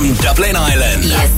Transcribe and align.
From 0.00 0.16
Dublin 0.24 0.56
Ireland. 0.56 1.04
Yes. 1.04 1.28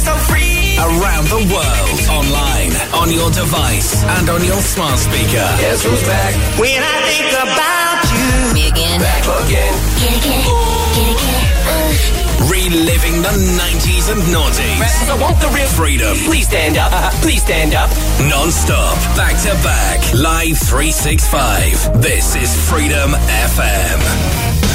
So 0.00 0.16
free. 0.24 0.72
Around 0.80 1.28
the 1.28 1.44
world. 1.52 2.00
Online. 2.08 2.72
On 2.96 3.12
your 3.12 3.28
device. 3.28 4.02
And 4.16 4.30
on 4.30 4.42
your 4.42 4.56
smart 4.56 4.98
speaker. 4.98 5.44
Guess 5.60 5.84
who's 5.84 6.00
back? 6.08 6.32
When 6.56 6.80
I 6.80 6.96
think 7.04 7.28
about 7.36 8.00
you. 8.08 8.54
Me 8.56 8.68
again. 8.72 9.04
Back 9.04 9.20
again. 9.44 9.68
Get 10.00 10.16
it, 10.16 10.24
get 10.24 10.32
it. 10.32 10.48
Get 10.96 11.08
it, 11.12 11.18
get 11.20 11.28
it. 11.28 11.60
Uh. 11.68 12.48
Reliving 12.48 13.20
the 13.20 13.36
90s 13.52 14.08
and 14.08 14.22
noughties. 14.32 14.80
Rappers, 14.80 15.10
I 15.12 15.18
want 15.20 15.38
the 15.42 15.52
real 15.52 15.68
Freedom. 15.68 16.16
Please 16.24 16.48
stand 16.48 16.78
up. 16.78 17.12
Please 17.20 17.42
stand 17.42 17.74
up. 17.74 17.90
Non-stop. 18.32 18.96
Back 19.12 19.36
to 19.44 19.52
back. 19.60 20.00
Live 20.14 20.56
365. 20.56 22.00
This 22.00 22.34
is 22.34 22.48
Freedom 22.64 23.10
FM. 23.52 24.65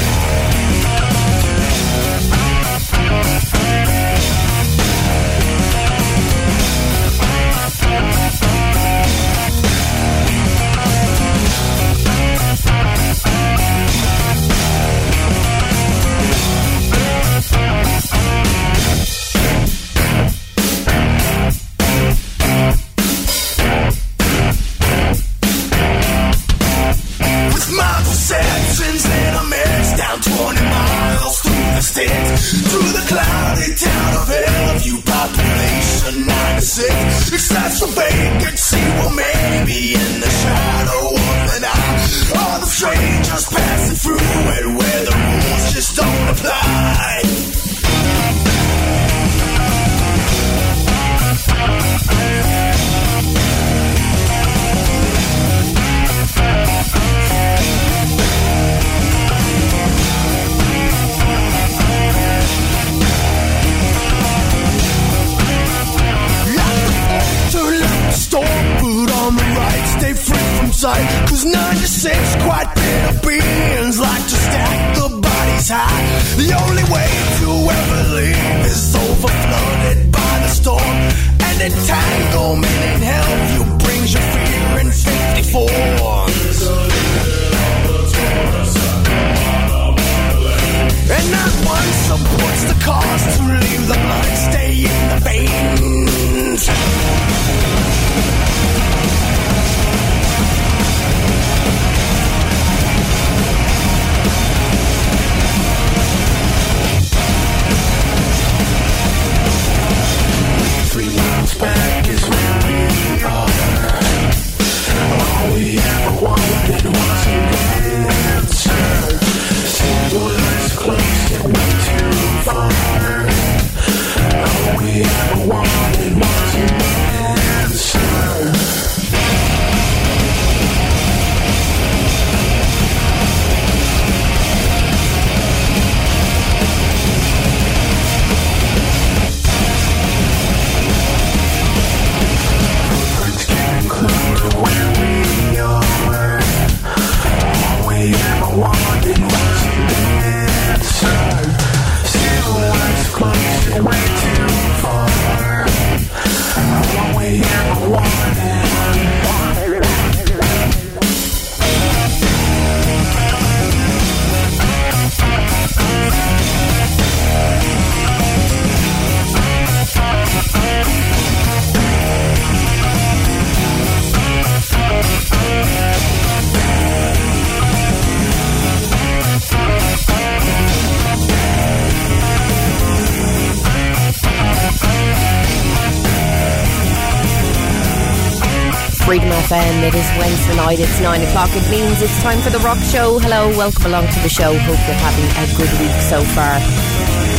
Night. 190.72 190.80
It's 190.80 191.02
nine 191.02 191.22
o'clock. 191.22 191.50
It 191.52 191.70
means 191.70 192.02
it's 192.02 192.22
time 192.22 192.40
for 192.40 192.50
the 192.50 192.60
rock 192.60 192.78
show. 192.78 193.20
Hello, 193.20 193.50
welcome 193.58 193.88
along 193.88 194.08
to 194.08 194.20
the 194.22 194.30
show. 194.30 194.58
Hope 194.58 194.80
you're 194.88 194.96
having 194.96 195.28
a 195.44 195.58
good 195.58 195.72
week 195.82 196.02
so 196.02 196.22
far. 196.24 196.81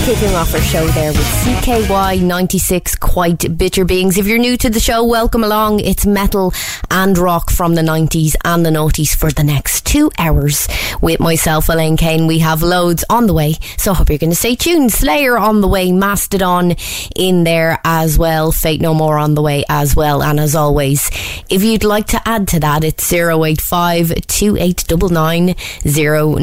Kicking 0.05 0.35
off 0.35 0.53
our 0.53 0.61
show 0.61 0.85
there 0.89 1.13
with 1.13 1.21
CKY 1.21 2.21
96 2.23 2.97
Quite 2.97 3.57
Bitter 3.57 3.85
Beings. 3.85 4.19
If 4.19 4.27
you're 4.27 4.37
new 4.37 4.57
to 4.57 4.69
the 4.69 4.81
show, 4.81 5.05
welcome 5.05 5.45
along. 5.45 5.79
It's 5.79 6.05
metal 6.05 6.53
and 6.91 7.17
rock 7.17 7.53
from 7.53 7.77
the 7.77 7.83
90s 7.83 8.35
and 8.45 8.67
the 8.67 8.71
noughties 8.71 9.15
for 9.15 9.31
the 9.31 9.45
next 9.45 9.87
two 9.87 10.11
hours. 10.19 10.67
With 11.01 11.21
myself, 11.21 11.69
Elaine 11.69 11.97
Kane, 11.97 12.27
we 12.27 12.41
have 12.41 12.65
loads 12.65 13.05
on 13.09 13.29
the 13.29 13.33
way. 13.33 13.55
So 13.79 13.93
I 13.93 13.95
hope 13.95 14.09
you're 14.09 14.19
going 14.19 14.31
to 14.31 14.37
stay 14.37 14.57
tuned. 14.57 14.93
Slayer 14.93 15.39
on 15.39 15.61
the 15.61 15.69
way, 15.69 15.93
Mastodon 15.93 16.75
in 17.15 17.45
there 17.45 17.79
as 17.85 18.19
well, 18.19 18.51
Faith 18.51 18.81
No 18.81 18.95
More 18.95 19.19
on 19.19 19.35
the 19.35 19.43
way 19.43 19.65
as 19.69 19.95
well. 19.95 20.21
And 20.21 20.41
as 20.41 20.57
always, 20.57 21.11
if 21.49 21.63
you'd 21.63 21.85
like 21.85 22.09
to 22.09 22.21
add 22.27 22.49
to 22.49 22.59
that, 22.61 22.83
it's 22.83 23.13
085 23.13 24.27
2899 24.27 25.55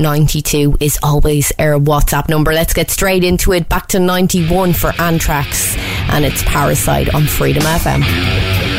092 0.01 0.77
is 0.79 0.97
always 1.03 1.51
our 1.59 1.77
WhatsApp 1.77 2.29
number. 2.29 2.53
Let's 2.53 2.73
get 2.73 2.89
straight 2.89 3.25
into 3.25 3.48
it. 3.53 3.69
Back 3.69 3.87
to 3.87 3.99
91 3.99 4.73
for 4.73 4.93
Anthrax 4.99 5.75
and 6.09 6.25
it's 6.25 6.43
Parasite 6.43 7.13
on 7.13 7.25
Freedom 7.25 7.63
FM. 7.63 8.78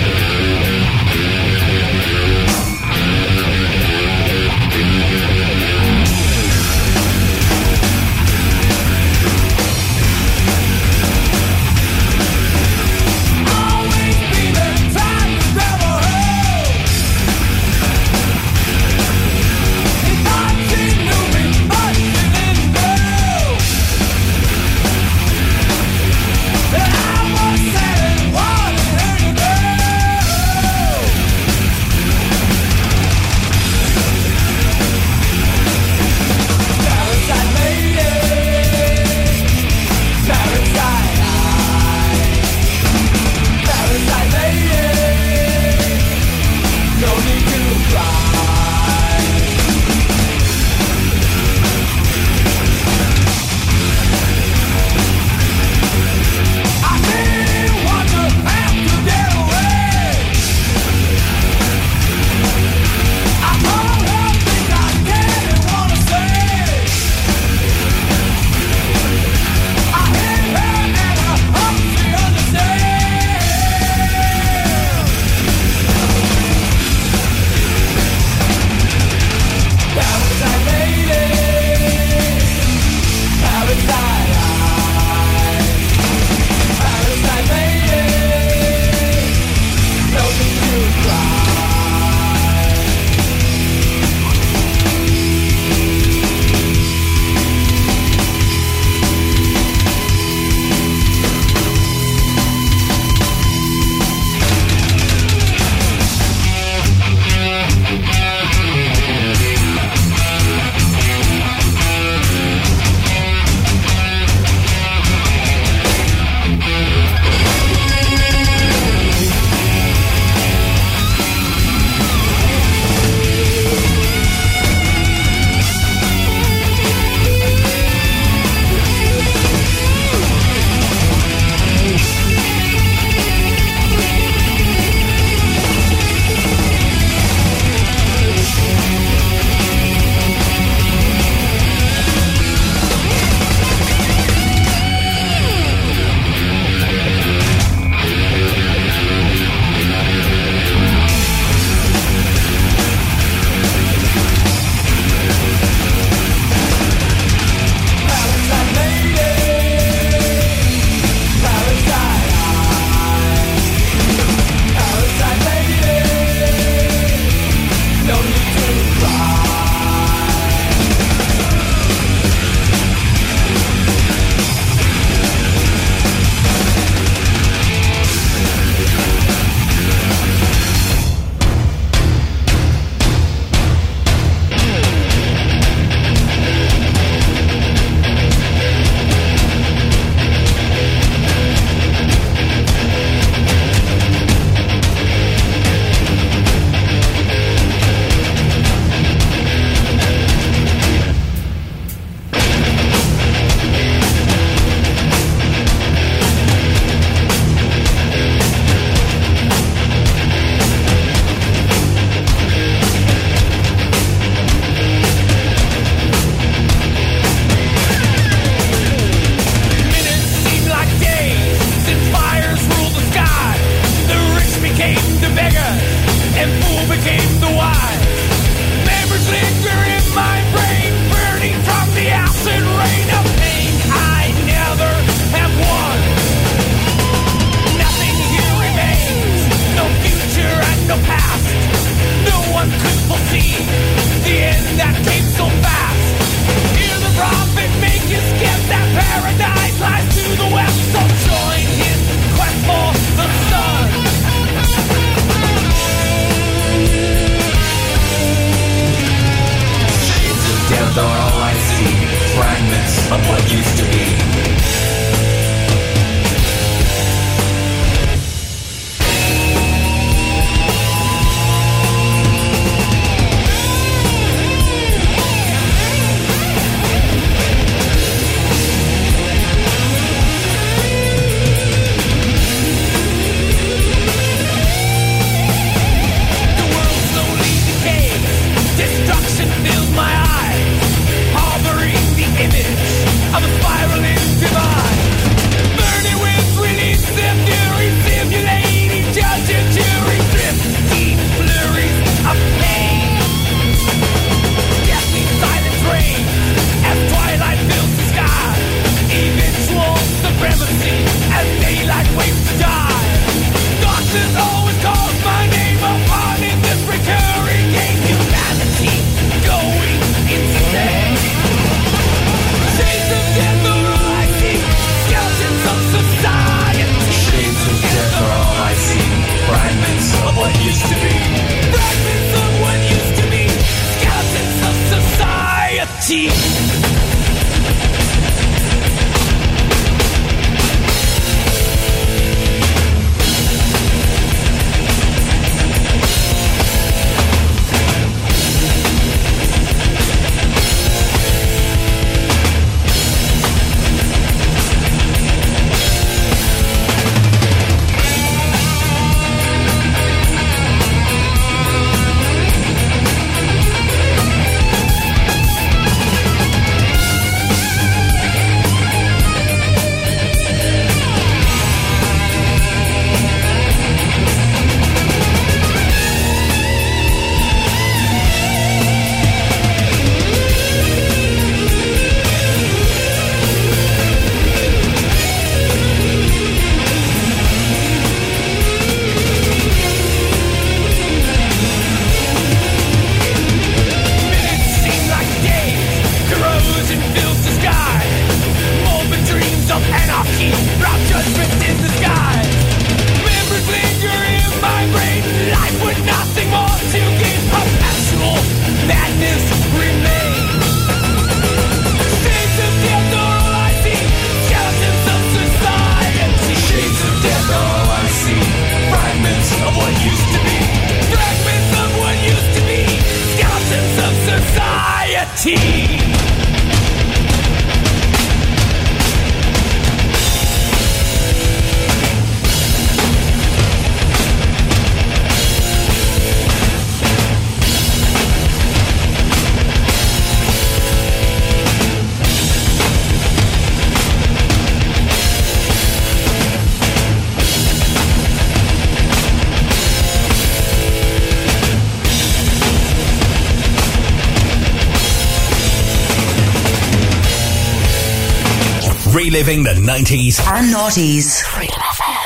Reliving 459.41 459.63
the 459.63 459.71
90s. 459.71 460.39
And 460.47 460.71
noughties. 460.71 461.41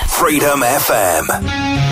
Freedom 0.08 0.62
FM. 0.62 1.83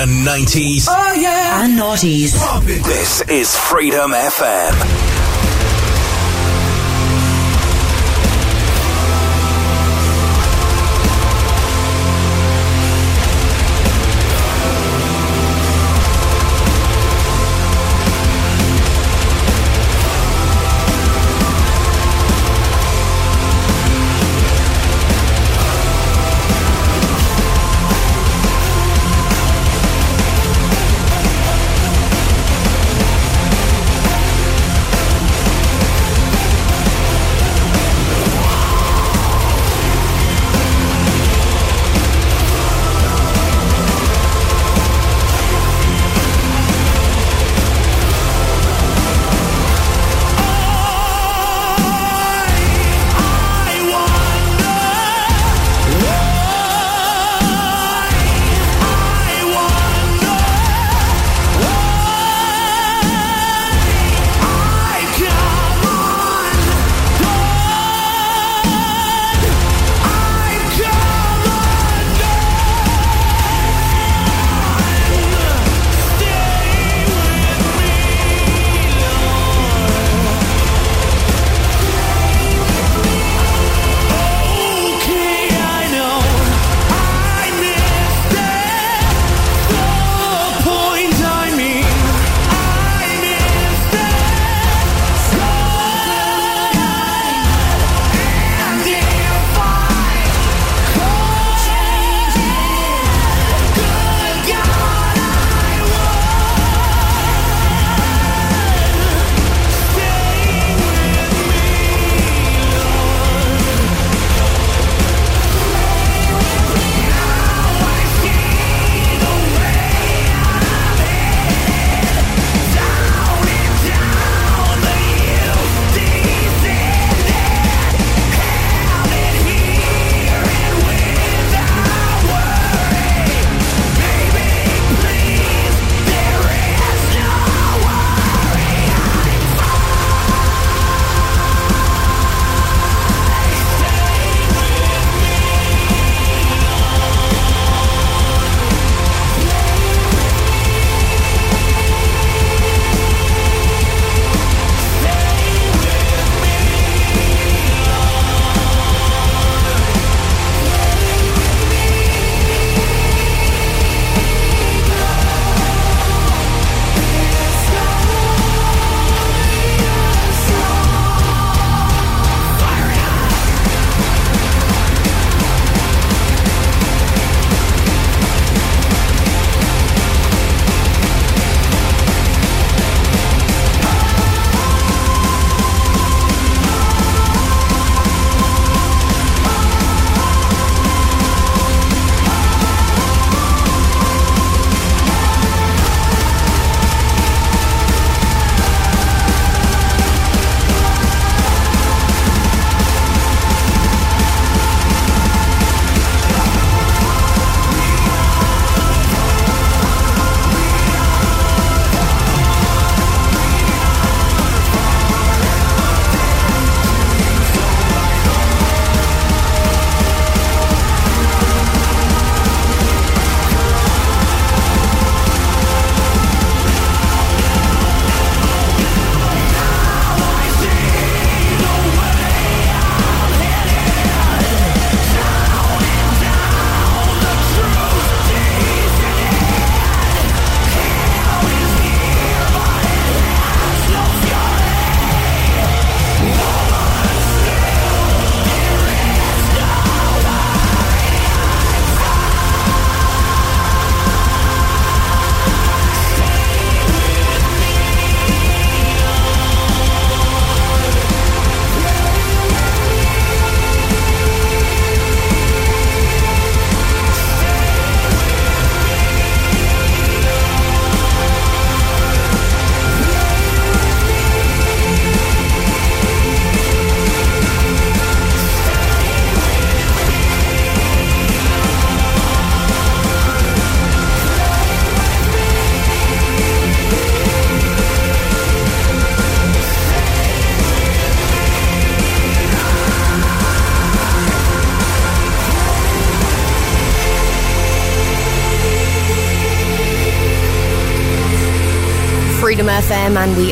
The 0.00 0.06
90s 0.06 0.86
oh 0.88 1.12
yeah 1.12 1.62
and 1.62 1.78
noughties. 1.78 2.32
This 2.64 3.20
is 3.28 3.54
Freedom 3.54 4.12
FM. 4.12 5.09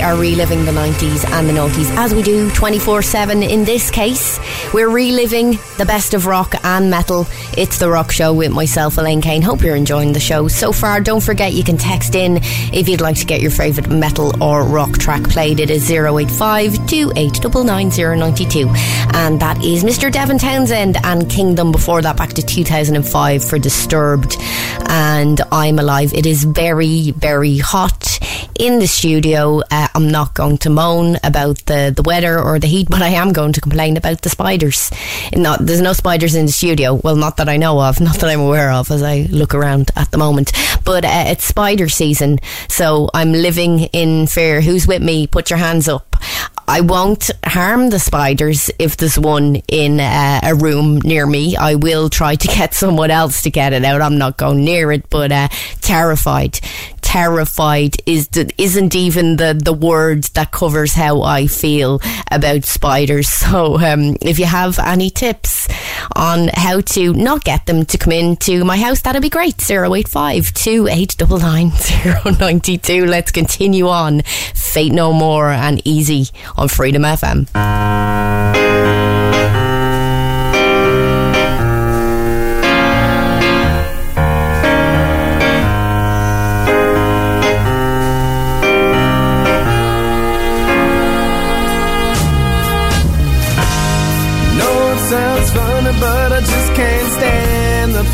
Are 0.09 0.17
reliving 0.17 0.65
the 0.65 0.73
90s 0.73 1.29
and 1.33 1.47
the 1.47 1.53
noughties 1.53 1.95
as 1.97 2.15
we 2.15 2.23
do 2.23 2.51
24 2.53 3.03
7. 3.03 3.43
In 3.43 3.65
this 3.65 3.91
case, 3.91 4.41
we're 4.73 4.89
reliving 4.89 5.59
the 5.77 5.85
best 5.85 6.15
of 6.15 6.25
rock 6.25 6.55
and 6.65 6.91
metal. 6.91 7.27
It's 7.59 7.79
the 7.79 7.91
Rock 7.91 8.11
Show 8.11 8.33
with 8.33 8.51
myself, 8.51 8.97
Elaine 8.97 9.21
Kane. 9.21 9.43
Hope 9.43 9.61
you're 9.61 9.77
enjoying 9.77 10.15
the 10.15 10.21
show 10.21 10.49
so 10.49 10.73
far. 10.73 11.03
Don't 11.03 11.23
forget 11.23 11.53
you 11.53 11.63
can 11.63 11.77
text 11.77 12.15
in 12.15 12.39
if 12.73 12.89
you'd 12.89 13.03
like 13.03 13.17
to 13.17 13.27
get 13.27 13.43
your 13.43 13.51
favourite 13.51 13.91
metal 13.91 14.43
or 14.43 14.65
rock 14.65 14.97
track 14.97 15.25
played. 15.25 15.61
It 15.61 15.69
is 15.69 15.91
085 15.91 16.73
2899092. 16.73 19.15
And 19.15 19.39
that 19.41 19.63
is 19.63 19.85
Mr. 19.85 20.11
Devin 20.11 20.39
Townsend 20.39 20.97
and 21.05 21.29
Kingdom 21.29 21.71
before 21.71 22.01
that 22.01 22.17
back 22.17 22.31
to 22.31 22.43
2005 22.43 23.45
for 23.45 23.59
Disturbed 23.59 24.39
and 24.89 25.41
I'm 25.53 25.79
Alive. 25.79 26.15
It 26.15 26.27
is 26.27 26.45
very, 26.45 27.13
very 27.13 27.59
hot 27.59 27.98
in 28.59 28.79
the 28.79 28.87
studio. 28.87 29.61
Uh, 29.71 29.89
I'm 29.95 30.11
not 30.11 30.35
going 30.35 30.59
to 30.59 30.71
moan 30.71 31.17
about 31.23 31.59
the, 31.67 31.93
the 31.95 32.03
weather 32.03 32.41
or 32.41 32.59
the 32.59 32.67
heat, 32.67 32.89
but 32.91 33.03
I 33.03 33.09
am 33.09 33.33
going 33.33 33.53
to 33.53 33.61
complain 33.61 33.97
about 33.97 34.23
the 34.23 34.29
spiders. 34.29 34.91
Not, 35.35 35.65
there's 35.65 35.81
no 35.81 35.93
spiders 35.93 36.35
in 36.35 36.47
the 36.47 36.53
studio. 36.53 36.95
Well, 36.95 37.17
not 37.17 37.37
that 37.39 37.49
I 37.49 37.57
know 37.57 37.81
of, 37.81 38.01
not 38.01 38.17
that 38.17 38.31
I'm 38.31 38.41
aware 38.41 38.71
of 38.71 38.91
as 38.91 39.03
I 39.03 39.27
look 39.31 39.55
around 39.55 39.91
at 39.97 40.11
the 40.11 40.19
moment. 40.19 40.53
But 40.85 41.05
uh, 41.05 41.25
it's 41.27 41.45
spider 41.45 41.89
season, 41.89 42.39
so 42.69 43.11
I'm 43.15 43.33
living 43.33 43.81
in 43.93 44.27
fear. 44.27 44.61
Who's 44.61 44.87
with 44.87 45.03
me? 45.03 45.27
Put 45.27 45.51
your 45.51 45.59
hands 45.59 45.89
up. 45.89 46.17
I 46.69 46.83
won't 46.83 47.31
harm 47.47 47.89
the 47.89 47.99
spiders 47.99 48.71
if 48.79 48.99
there's 48.99 49.19
one 49.19 49.57
in 49.69 50.01
uh, 50.01 50.41
a 50.43 50.55
room 50.55 51.01
near 51.01 51.27
me. 51.27 51.57
I 51.57 51.77
will 51.77 52.11
try 52.11 52.35
to 52.35 52.47
get 52.47 52.75
someone 52.83 53.11
else 53.11 53.43
to 53.43 53.51
get 53.51 53.73
it 53.73 53.87
out. 53.87 54.03
I'm 54.03 54.19
not 54.19 54.37
going 54.37 54.65
near 54.65 54.93
it, 54.93 55.09
but 55.09 55.33
uh, 55.33 55.49
terrified. 55.81 56.61
Terrified 57.09 57.97
is 58.05 58.29
isn't 58.59 58.95
even 58.95 59.37
the, 59.37 59.59
the 59.59 59.73
word 59.73 60.25
that 60.35 60.53
covers 60.53 60.93
how 60.93 61.23
I 61.23 61.47
feel 61.47 62.03
about 62.31 62.67
spiders. 62.67 63.29
So, 63.49 63.79
um, 63.79 64.17
if 64.21 64.39
you 64.39 64.45
have 64.45 64.79
any 64.79 65.09
tips 65.09 65.69
on 66.15 66.51
how 66.53 66.83
to 66.83 67.15
not 67.15 67.45
get 67.45 67.65
them 67.65 67.87
to 67.87 67.97
come 67.97 68.13
into 68.13 68.63
my 68.63 68.77
house, 68.77 69.01
that'd 69.01 69.23
be 69.23 69.31
great. 69.31 69.57
085 69.71 70.53
092. 72.39 73.07
Let's 73.07 73.31
continue 73.31 73.89
on. 73.89 74.21
Faith 74.55 74.93
No 74.93 75.15
More 75.15 75.49
and 75.49 75.81
Easy 75.87 76.27
on 76.59 76.69
Freedom 76.69 77.03
FM. 77.05 77.49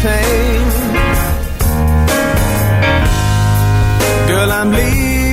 Pain. 0.05 0.61
Girl, 4.29 4.51
I'm 4.53 4.71
leaving 4.71 5.24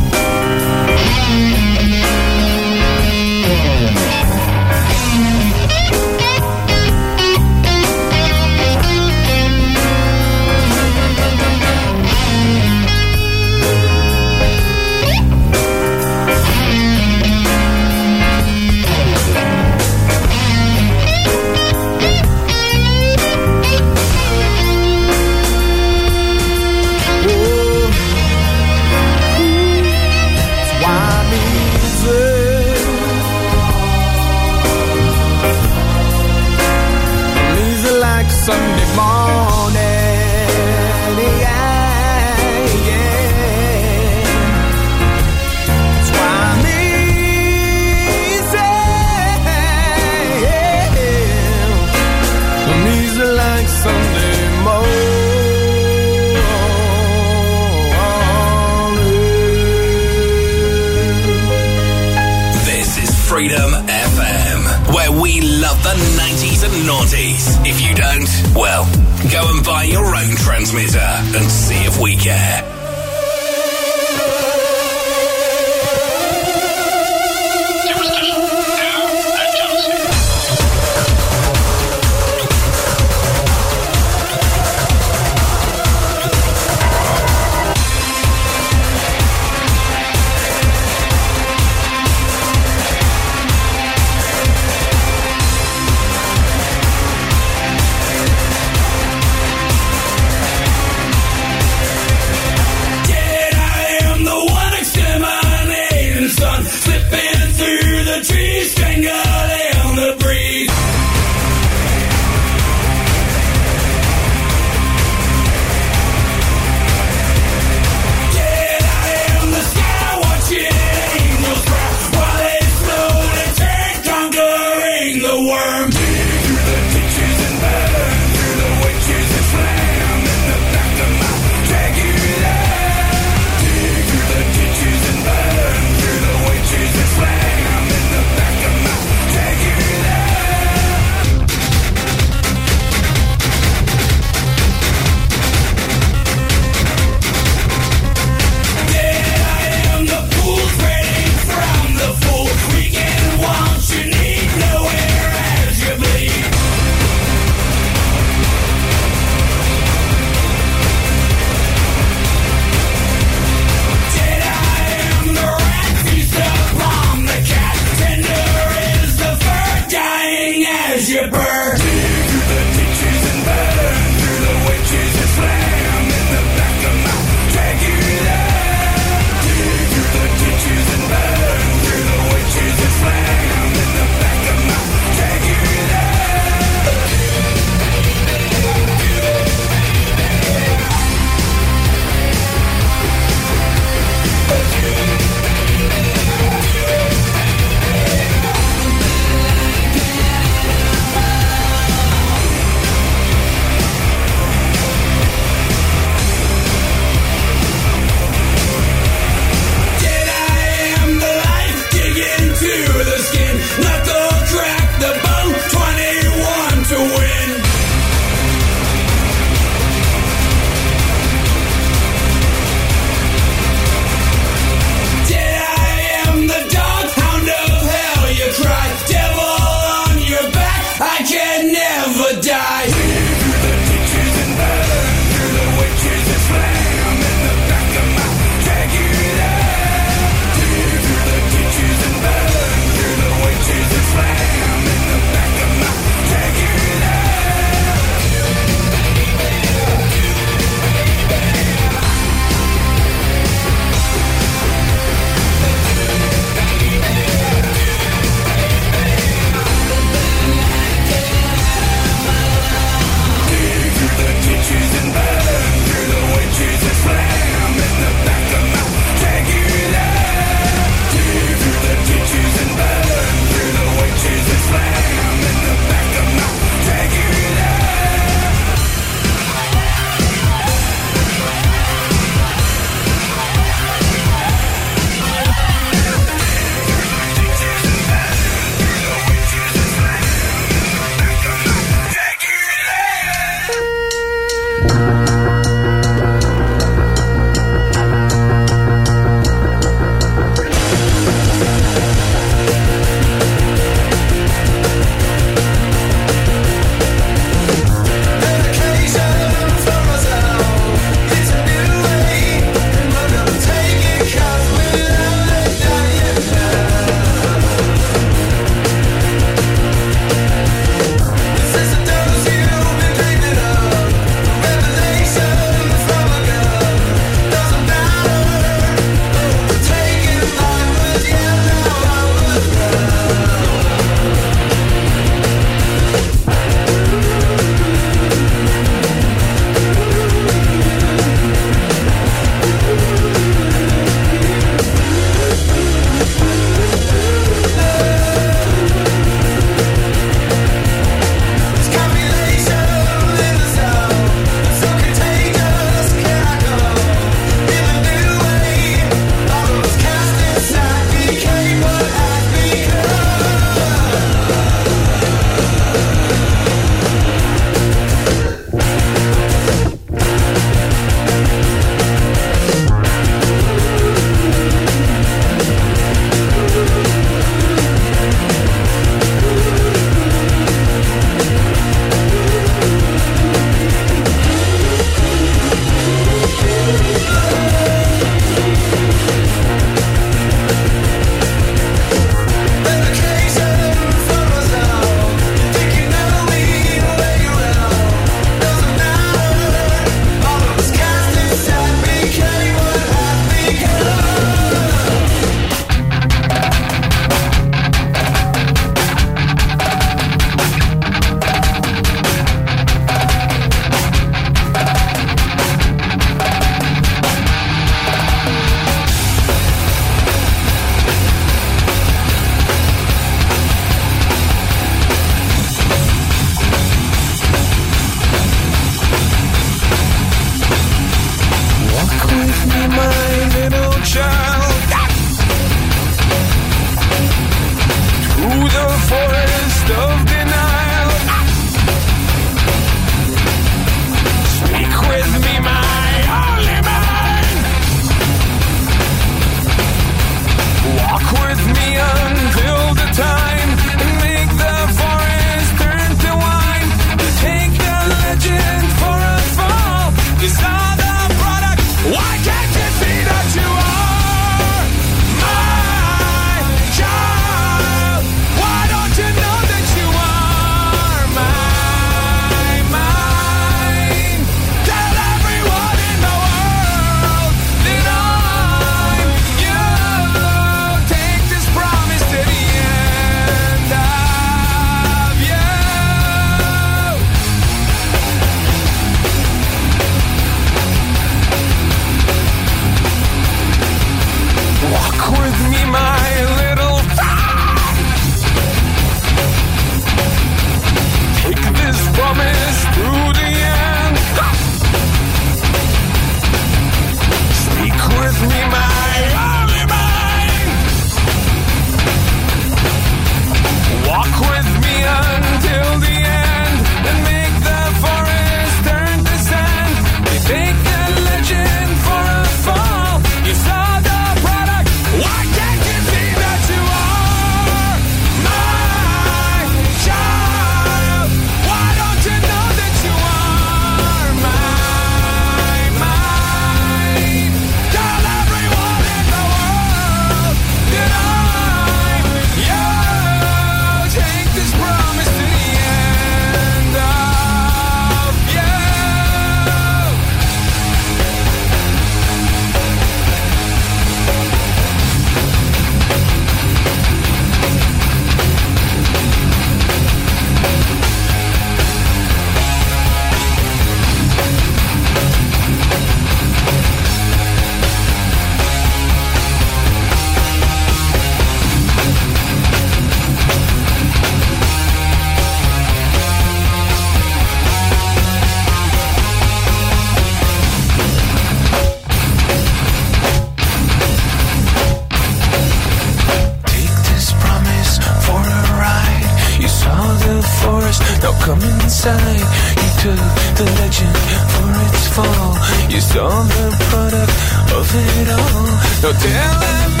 all 596.17 596.43
the 596.43 596.75
product 596.89 597.31
of 597.71 597.87
it 597.95 598.29
all. 598.29 598.67
No, 599.01 599.11
damn, 599.13 600.00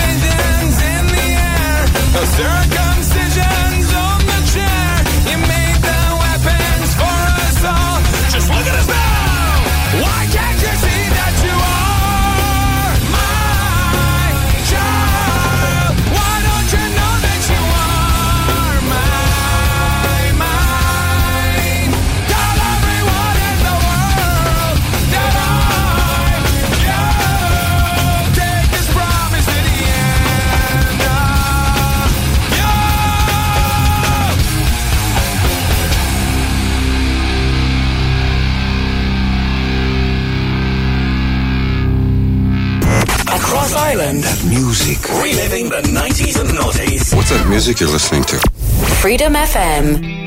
that 47.31 47.47
music 47.47 47.79
you're 47.79 47.89
listening 47.89 48.23
to? 48.23 48.37
Freedom 49.01 49.33
FM. 49.33 50.20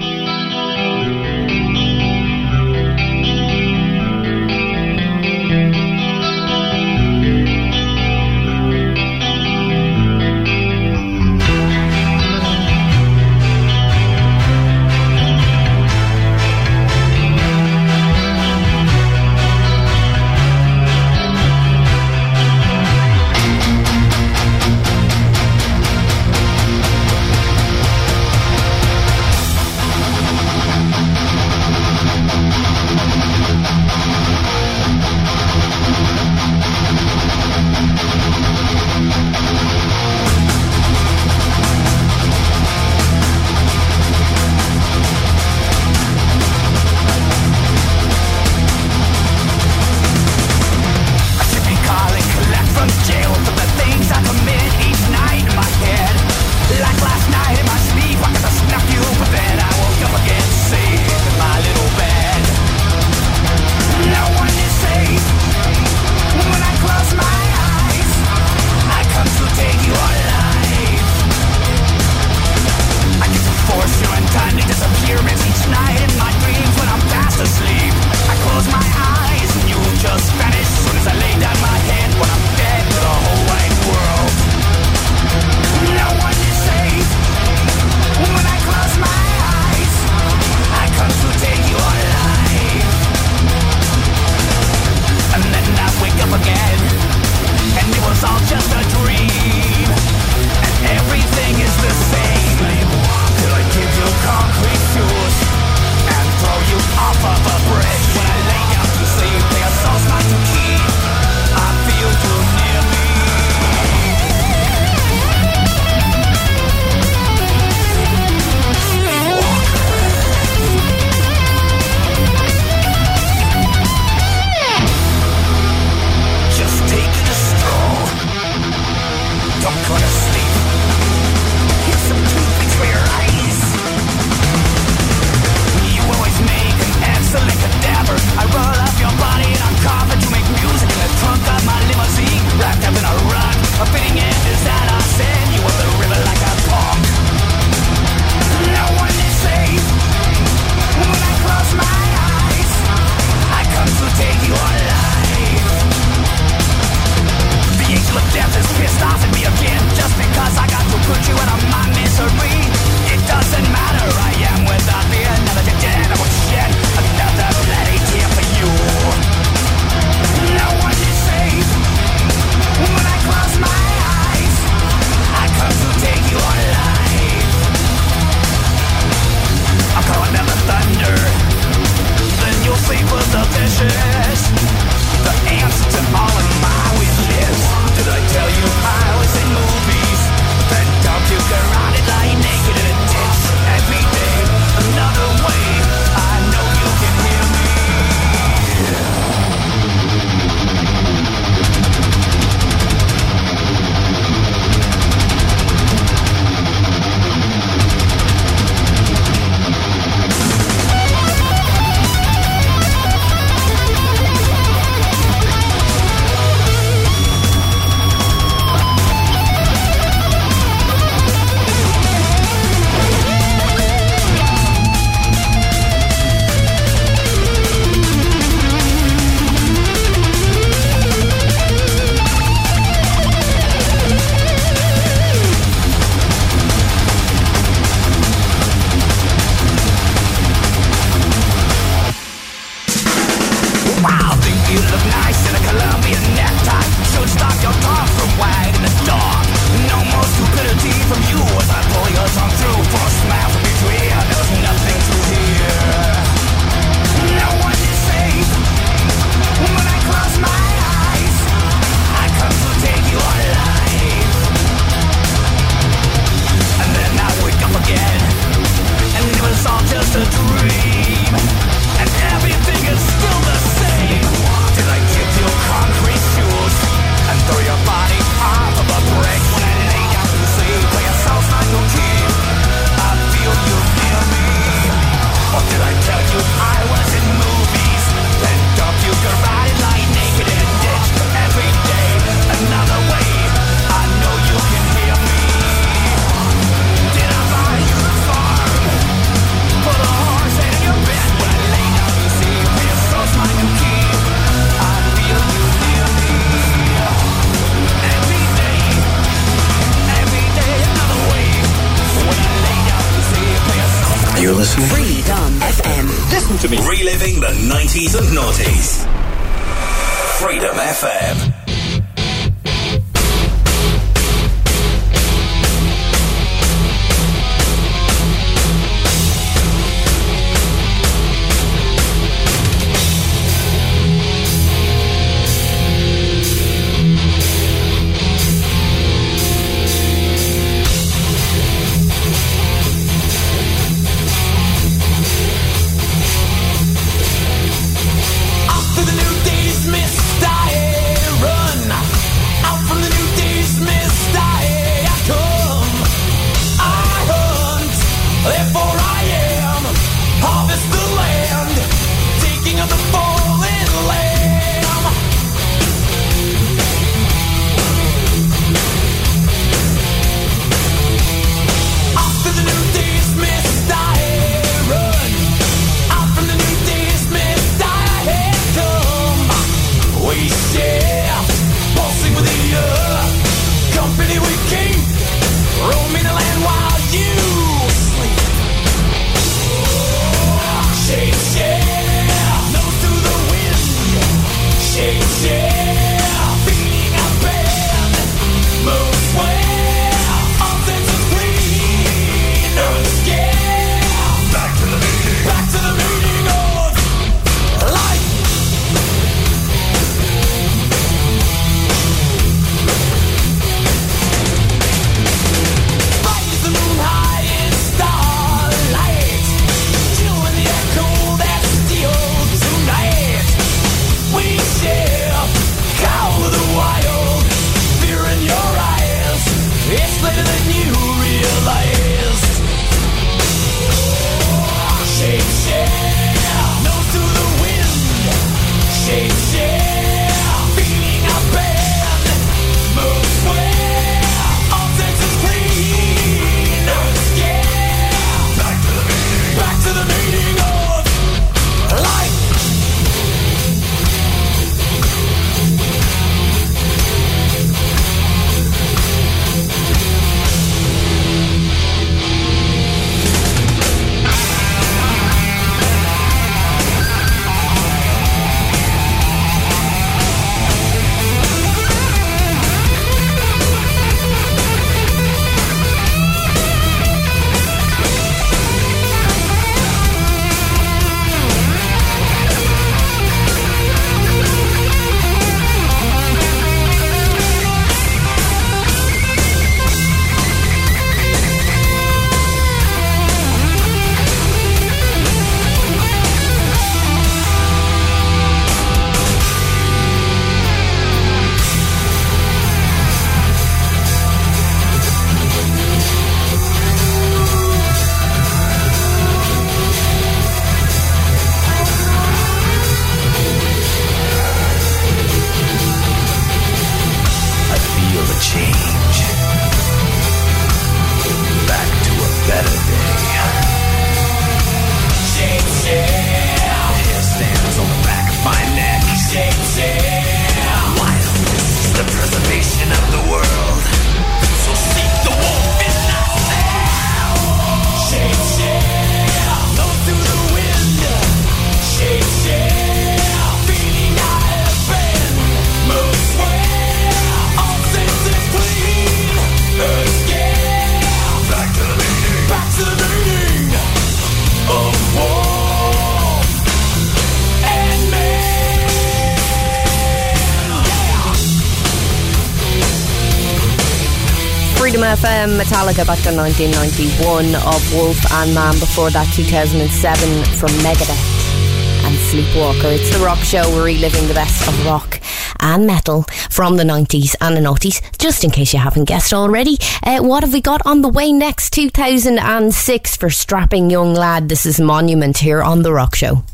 Metallica 565.74 566.06
back 566.06 566.24
in 566.24 566.36
1991, 566.36 567.56
of 567.56 567.94
Wolf 567.94 568.32
and 568.34 568.54
Man, 568.54 568.74
before 568.78 569.10
that 569.10 569.26
2007 569.34 570.44
from 570.54 570.70
Megadeth 570.86 572.06
and 572.06 572.14
Sleepwalker. 572.30 572.94
It's 572.94 573.10
the 573.10 573.24
rock 573.24 573.38
show, 573.38 573.68
we're 573.70 573.86
reliving 573.86 574.28
the 574.28 574.34
best 574.34 574.68
of 574.68 574.86
rock 574.86 575.20
and 575.58 575.84
metal 575.84 576.26
from 576.48 576.76
the 576.76 576.84
90s 576.84 577.34
and 577.40 577.56
the 577.56 577.60
90s, 577.60 578.00
just 578.18 578.44
in 578.44 578.52
case 578.52 578.72
you 578.72 578.78
haven't 578.78 579.06
guessed 579.06 579.32
already. 579.34 579.76
Uh, 580.04 580.20
what 580.20 580.44
have 580.44 580.52
we 580.52 580.60
got 580.60 580.80
on 580.86 581.02
the 581.02 581.08
way 581.08 581.32
next? 581.32 581.72
2006 581.72 583.16
for 583.16 583.28
Strapping 583.28 583.90
Young 583.90 584.14
Lad. 584.14 584.48
This 584.48 584.66
is 584.66 584.78
Monument 584.78 585.38
here 585.38 585.60
on 585.60 585.82
The 585.82 585.92
Rock 585.92 586.14
Show. 586.14 586.44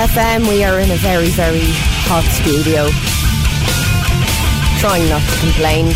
FM, 0.00 0.48
we 0.48 0.64
are 0.64 0.80
in 0.80 0.90
a 0.90 0.96
very, 0.96 1.28
very 1.28 1.60
hot 2.08 2.24
studio. 2.24 2.88
Trying 4.80 5.06
not 5.10 5.20
to 5.20 5.40
complain, 5.40 5.88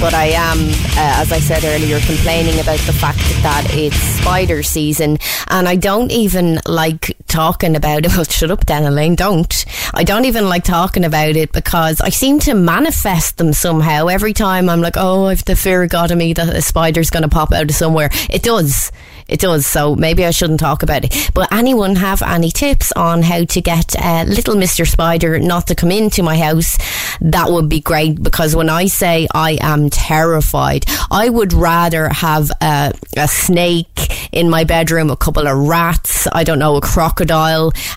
but 0.00 0.14
I 0.14 0.28
am, 0.32 0.58
uh, 0.96 1.20
as 1.20 1.32
I 1.32 1.40
said 1.40 1.62
earlier, 1.64 2.00
complaining 2.00 2.58
about 2.60 2.78
the 2.86 2.94
fact 2.94 3.18
that 3.42 3.66
it's 3.74 3.94
spider 3.94 4.62
season, 4.62 5.18
and 5.48 5.68
I 5.68 5.76
don't 5.76 6.10
even 6.12 6.60
like 6.64 7.14
talking 7.36 7.76
about 7.76 8.06
it. 8.06 8.12
Well, 8.16 8.24
shut 8.24 8.50
up, 8.50 8.64
Dan 8.64 8.84
Elaine, 8.84 9.14
don't. 9.14 9.66
I 9.92 10.02
don't 10.02 10.24
even 10.24 10.48
like 10.48 10.64
talking 10.64 11.04
about 11.04 11.36
it 11.36 11.52
because 11.52 12.00
I 12.00 12.08
seem 12.08 12.38
to 12.40 12.54
manifest 12.54 13.36
them 13.36 13.52
somehow 13.52 14.06
every 14.06 14.32
time. 14.32 14.70
I'm 14.70 14.80
like, 14.80 14.96
oh, 14.96 15.26
I've 15.26 15.44
the 15.44 15.54
fear 15.54 15.82
of 15.82 15.90
God 15.90 16.10
in 16.10 16.16
me 16.16 16.32
that 16.32 16.48
a 16.48 16.62
spider's 16.62 17.10
going 17.10 17.24
to 17.24 17.28
pop 17.28 17.52
out 17.52 17.68
of 17.68 17.76
somewhere. 17.76 18.08
It 18.30 18.42
does. 18.42 18.90
It 19.28 19.40
does. 19.40 19.66
So 19.66 19.94
maybe 19.96 20.24
I 20.24 20.30
shouldn't 20.30 20.60
talk 20.60 20.82
about 20.82 21.04
it. 21.04 21.30
But 21.34 21.52
anyone 21.52 21.96
have 21.96 22.22
any 22.22 22.50
tips 22.50 22.90
on 22.92 23.22
how 23.22 23.44
to 23.44 23.60
get 23.60 23.94
uh, 24.00 24.24
little 24.26 24.54
Mr. 24.54 24.86
Spider 24.86 25.38
not 25.38 25.66
to 25.66 25.74
come 25.74 25.90
into 25.90 26.22
my 26.22 26.38
house? 26.38 26.78
That 27.20 27.50
would 27.50 27.68
be 27.68 27.80
great 27.80 28.22
because 28.22 28.56
when 28.56 28.70
I 28.70 28.86
say 28.86 29.28
I 29.34 29.58
am 29.60 29.90
terrified, 29.90 30.84
I 31.10 31.28
would 31.28 31.52
rather 31.52 32.08
have 32.08 32.50
a, 32.62 32.92
a 33.16 33.28
snake 33.28 33.88
in 34.32 34.48
my 34.50 34.64
bedroom, 34.64 35.10
a 35.10 35.16
couple 35.16 35.46
of 35.46 35.56
rats, 35.58 36.28
I 36.32 36.44
don't 36.44 36.58
know, 36.58 36.76
a 36.76 36.80
crocodile, 36.80 37.25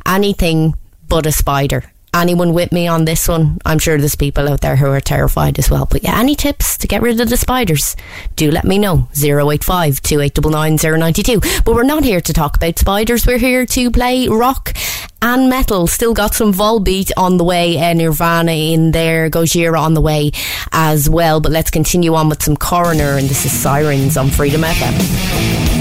anything 0.06 0.76
but 1.08 1.26
a 1.26 1.32
spider. 1.32 1.92
Anyone 2.14 2.54
with 2.54 2.72
me 2.72 2.88
on 2.88 3.06
this 3.06 3.28
one? 3.28 3.60
I'm 3.66 3.78
sure 3.78 3.98
there's 3.98 4.16
people 4.16 4.50
out 4.50 4.62
there 4.62 4.76
who 4.76 4.88
are 4.88 5.00
terrified 5.00 5.60
as 5.60 5.70
well. 5.70 5.86
But 5.86 6.04
yeah, 6.04 6.20
any 6.20 6.34
tips 6.34 6.76
to 6.80 6.88
get 6.88 7.04
rid 7.04 7.22
of 7.22 7.30
the 7.30 7.38
spiders? 7.38 7.96
Do 8.36 8.50
let 8.50 8.66
me 8.66 8.80
know. 8.80 9.08
085 9.14 10.02
092. 10.02 11.40
But 11.64 11.76
we're 11.76 11.84
not 11.84 12.04
here 12.04 12.20
to 12.20 12.34
talk 12.34 12.56
about 12.56 12.80
spiders. 12.80 13.28
We're 13.28 13.38
here 13.38 13.66
to 13.68 13.92
play 13.92 14.28
rock 14.28 14.76
and 15.22 15.50
metal. 15.50 15.86
Still 15.86 16.16
got 16.16 16.34
some 16.34 16.52
Volbeat 16.52 17.12
on 17.16 17.38
the 17.38 17.44
way. 17.44 17.78
Uh, 17.78 17.94
Nirvana 17.94 18.54
in 18.54 18.90
there. 18.90 19.30
Gojira 19.30 19.80
on 19.80 19.94
the 19.94 20.02
way 20.02 20.32
as 20.72 21.08
well. 21.08 21.40
But 21.40 21.52
let's 21.52 21.70
continue 21.70 22.16
on 22.16 22.28
with 22.28 22.42
some 22.42 22.58
Coroner. 22.58 23.18
And 23.18 23.30
this 23.30 23.46
is 23.46 23.52
Sirens 23.52 24.18
on 24.18 24.30
Freedom 24.32 24.62
FM. 24.62 25.79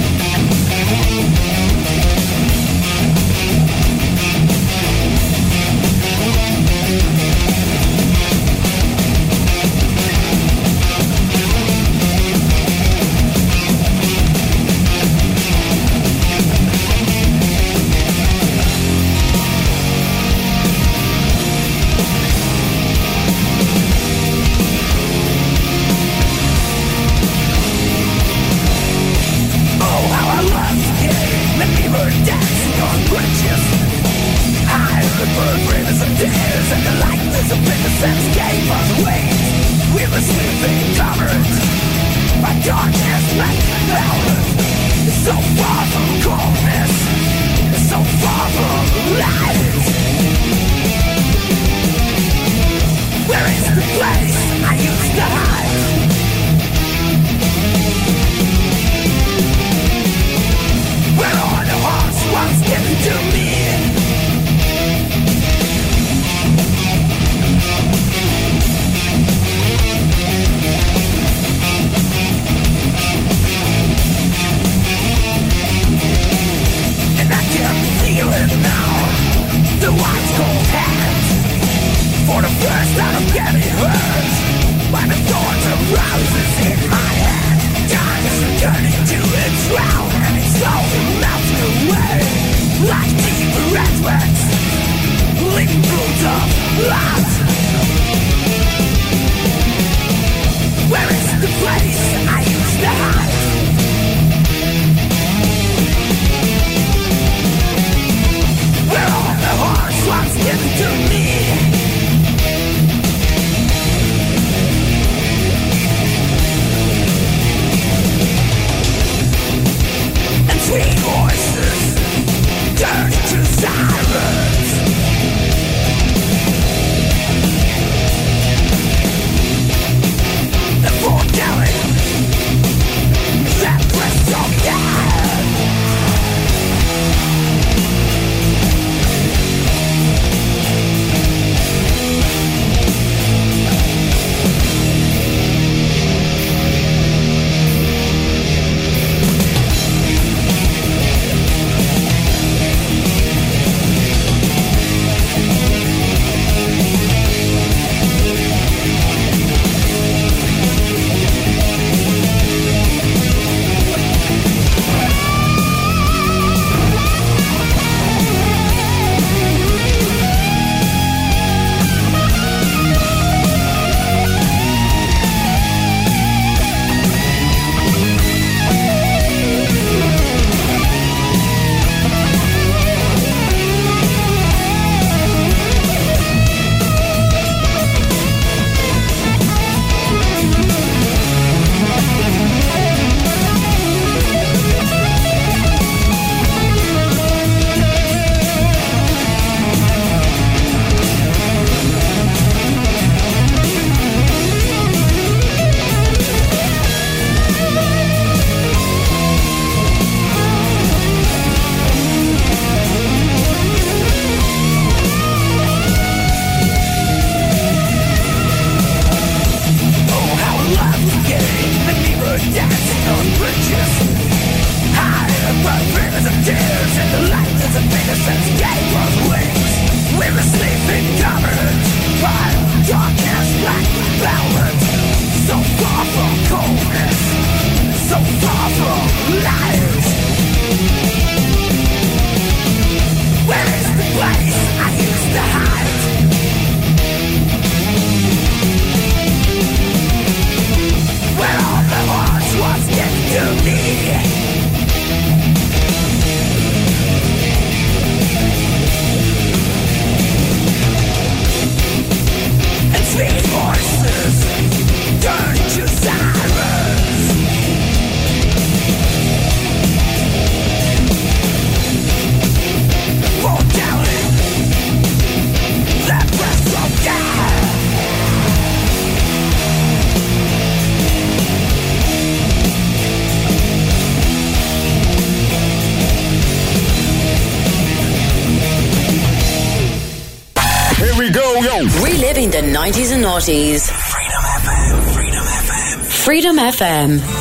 90s. 293.48 293.90
Freedom 293.90 294.44
FM, 294.60 295.12
Freedom 295.14 295.46
FM. 295.46 296.04
Freedom 296.04 296.56
FM. 296.58 297.37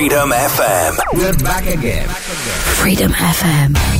Freedom 0.00 0.30
FM. 0.30 0.96
We're 1.12 1.36
back 1.44 1.66
again. 1.66 2.08
Freedom 2.08 3.12
FM. 3.12 3.99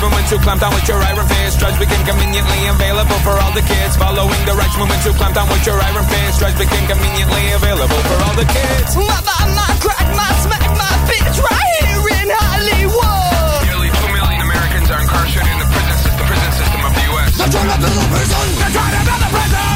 Movement 0.00 0.26
to 0.32 0.36
clamp 0.40 0.60
down 0.60 0.72
with 0.72 0.88
your 0.88 0.96
iron 0.96 1.26
fist. 1.28 1.60
Drugs 1.60 1.78
became 1.78 2.04
conveniently 2.08 2.60
available 2.72 3.20
for 3.20 3.36
all 3.36 3.52
the 3.52 3.64
kids. 3.64 3.96
Following 3.96 4.42
the 4.48 4.54
movement 4.80 5.02
to 5.04 5.12
clamp 5.12 5.34
down 5.36 5.48
with 5.52 5.64
your 5.68 5.76
iron 5.76 6.06
fist. 6.08 6.40
Drugs 6.40 6.56
became 6.56 6.86
conveniently 6.88 7.44
available 7.52 8.00
for 8.08 8.18
all 8.24 8.34
the 8.34 8.48
kids. 8.48 8.96
My, 8.96 9.20
my, 9.20 9.40
my, 9.52 9.68
crack, 9.84 10.08
my, 10.16 10.28
smack, 10.40 10.64
my 10.72 10.92
bitch 11.04 11.36
right 11.36 11.70
here 11.84 12.06
in 12.16 12.28
Hollywood. 12.32 13.60
Nearly 13.68 13.90
two 13.92 14.08
million 14.16 14.40
Americans 14.40 14.88
are 14.88 15.00
incarcerated 15.04 15.52
in 15.52 15.58
the 15.60 15.68
prison 15.68 15.96
system, 16.00 16.24
prison 16.24 16.52
system 16.56 16.80
of 16.80 16.92
the 16.96 17.04
U.S. 17.12 17.30
They're 17.36 17.52
trying 17.52 17.68
to 17.68 17.78
build 17.84 17.98
a 18.00 18.06
prison. 18.08 18.46
They're 18.56 18.72
trying 18.72 18.94
to 18.96 19.02
build 19.04 19.20
a 19.20 19.30
prison. 19.36 19.69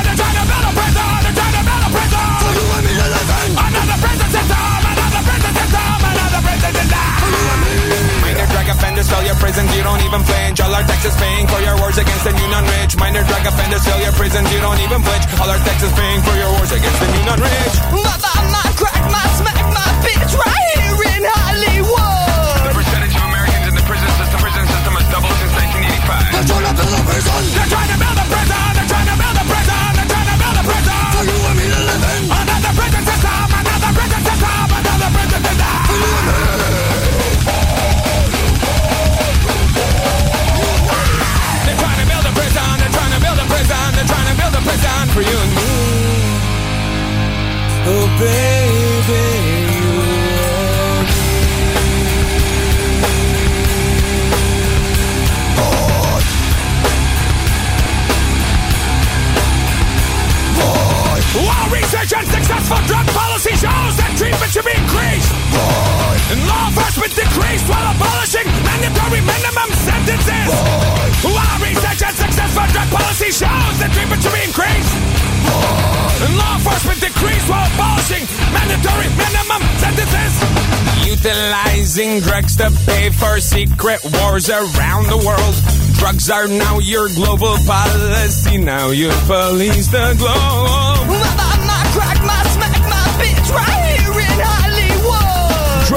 Offenders 8.74 9.08
fill 9.08 9.24
your 9.24 9.38
prisons. 9.38 9.70
You 9.76 9.82
don't 9.82 10.02
even 10.02 10.22
flinch. 10.26 10.58
All 10.60 10.74
our 10.74 10.82
taxes 10.82 11.14
paying 11.16 11.46
for 11.46 11.60
your 11.62 11.76
wars 11.78 11.98
against 11.98 12.24
the 12.26 12.32
new 12.34 12.48
non-rich. 12.50 12.92
Minor 12.98 13.22
drug 13.22 13.44
offenders 13.46 13.82
fill 13.86 14.00
your 14.02 14.14
prisons. 14.18 14.46
You 14.50 14.60
don't 14.60 14.80
even 14.82 15.00
flinch. 15.02 15.24
All 15.38 15.50
our 15.50 15.62
taxes 15.62 15.92
paying 15.94 16.20
for 16.26 16.34
your 16.34 16.50
wars 16.58 16.72
against 16.74 16.98
the 16.98 17.08
new 17.14 17.24
non-rich. 17.24 17.74
My, 17.94 18.14
my, 18.18 18.34
my, 18.50 18.66
crack, 18.74 19.02
my, 19.14 19.24
smack, 19.38 19.58
my 19.70 19.88
bitch 20.02 20.32
right 20.34 20.66
here 20.74 21.00
in 21.14 21.22
Hollywood. 21.22 22.62
The 22.66 22.72
percentage 22.74 23.14
of 23.14 23.24
Americans 23.30 23.64
in 23.70 23.74
the 23.78 23.84
prison 23.86 24.10
system, 24.18 24.38
prison 24.42 24.64
system 24.66 24.92
has 24.98 25.06
doubled 25.14 25.36
since 25.38 25.54
1985. 25.54 26.34
They're 26.34 26.48
trying 26.50 26.66
to 26.66 26.74
build 26.74 26.92
a 26.94 27.00
prison. 27.06 27.32
They're 27.54 27.70
trying 27.70 27.90
to 27.94 27.98
build 28.02 28.18
a 28.18 28.26
prison. 28.26 28.73
To 44.84 44.90
build 44.90 45.00
a 45.00 45.06
prison 45.06 45.08
for 45.10 45.22
you 45.22 45.38
and 45.38 45.52
me. 45.54 45.64
Oh, 47.86 48.06
baby. 48.18 49.64
you 49.74 50.00
and 50.00 51.08
me. 51.08 51.24
While 61.34 61.68
research 61.70 62.14
on 62.14 62.24
successful 62.26 62.78
drug 62.86 63.06
policy 63.10 63.50
shows 63.58 63.92
that 63.98 64.14
treatment 64.16 64.50
should 64.54 64.64
be 64.64 64.70
increased, 64.70 65.30
Boy. 65.50 66.14
and 66.30 66.40
law 66.46 66.70
enforcement 66.70 67.10
decreased 67.10 67.66
while 67.66 67.90
abolishing 67.90 68.46
mandatory 68.62 69.18
minimum 69.18 69.70
sentences. 69.82 70.48
Boy. 70.54 71.34
While 71.34 71.58
research 71.58 71.83
on 72.02 72.14
successful 72.14 72.66
drug 72.72 72.88
policy 72.90 73.30
shows 73.30 73.74
that 73.78 73.90
treatment 73.94 74.22
should 74.22 74.34
be 74.34 74.42
increased, 74.42 74.94
and 76.24 76.32
law 76.34 76.58
enforcement 76.58 76.98
decreased 76.98 77.46
while 77.46 77.66
abolishing 77.70 78.24
mandatory 78.50 79.08
minimum 79.14 79.62
sentences. 79.78 80.32
Utilizing 81.06 82.20
drugs 82.20 82.56
to 82.56 82.72
pay 82.86 83.10
for 83.10 83.38
secret 83.38 84.00
wars 84.18 84.50
around 84.50 85.06
the 85.06 85.20
world. 85.22 85.54
Drugs 85.98 86.30
are 86.30 86.48
now 86.48 86.78
your 86.78 87.08
global 87.14 87.56
policy. 87.62 88.58
Now 88.58 88.90
you 88.90 89.10
police 89.26 89.88
the 89.88 90.14
globe. 90.18 90.93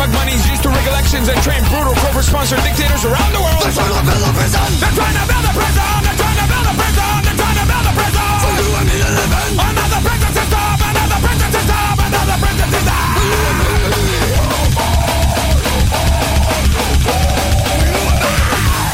Drug 0.07 0.23
money's 0.23 0.47
used 0.47 0.63
to 0.63 0.69
rig 0.69 0.87
elections 0.87 1.27
and 1.27 1.35
train 1.43 1.59
brutal 1.67 1.93
corporate-sponsored 1.99 2.63
dictators 2.63 3.03
around 3.03 3.33
the 3.35 3.41
world. 3.43 3.59
They're 3.59 3.75
trying 3.75 3.91
to 3.91 4.07
build 4.07 4.23
a 4.23 4.31
prison. 4.31 4.63
They're 4.79 4.95
trying 4.95 5.19
to 5.19 5.25
build 5.27 5.43
a 5.43 5.51
prison. 5.51 5.83
They're 6.07 6.15
trying 6.15 6.39
to 6.39 6.47
build 6.47 6.63
a 6.63 6.71
prison. 6.79 7.27
They're 7.27 7.35
trying 7.35 7.59
to 7.59 7.67
build 7.67 7.87
a 7.87 7.91
prison. 7.91 8.23
For 8.39 8.55
you 8.55 8.71
and 8.71 8.87
me 8.87 8.95
to 9.03 9.09
live 9.19 9.35
in. 9.35 9.51
Another 9.67 9.99
prison 10.07 10.31
system. 10.31 10.79
Another 10.79 11.19
prison 11.27 11.49
system. 11.51 11.91
Another 12.07 12.39
prison 12.39 12.71
system. 12.71 13.03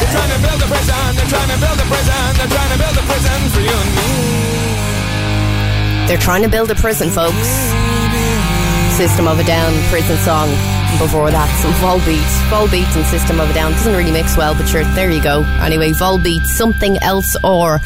They're 0.02 0.10
trying 0.18 0.34
to 0.34 0.40
build 0.42 0.58
a 0.58 0.66
prison. 0.66 1.14
They're 1.14 1.30
trying 1.30 1.50
to 1.54 1.58
build 1.62 1.78
a 1.78 1.86
prison. 1.94 2.26
They're 2.34 2.50
trying 2.50 2.72
to 2.74 2.78
build 2.82 2.96
a 2.98 3.04
prison 3.06 3.38
for 3.54 3.62
you 3.62 3.70
and 3.70 3.90
me. 3.94 4.10
They're 6.10 6.18
trying 6.26 6.42
to 6.42 6.50
build 6.50 6.74
a 6.74 6.74
prison, 6.74 7.06
folks. 7.14 7.70
System 8.98 9.30
of 9.30 9.38
a 9.38 9.44
Down 9.44 9.70
prison 9.94 10.18
song. 10.18 10.50
Before 10.98 11.30
that, 11.30 11.50
some 11.60 11.72
Volbeat. 11.82 12.22
Volbeat 12.48 12.96
and 12.96 13.04
System 13.06 13.40
of 13.40 13.50
a 13.50 13.52
Down 13.52 13.72
doesn't 13.72 13.94
really 13.94 14.12
mix 14.12 14.36
well, 14.36 14.54
but 14.54 14.66
sure, 14.68 14.84
there 14.94 15.10
you 15.10 15.22
go. 15.22 15.42
Anyway, 15.60 15.90
Volbeat, 15.90 16.46
Something 16.46 16.98
Else 16.98 17.36
Or 17.42 17.80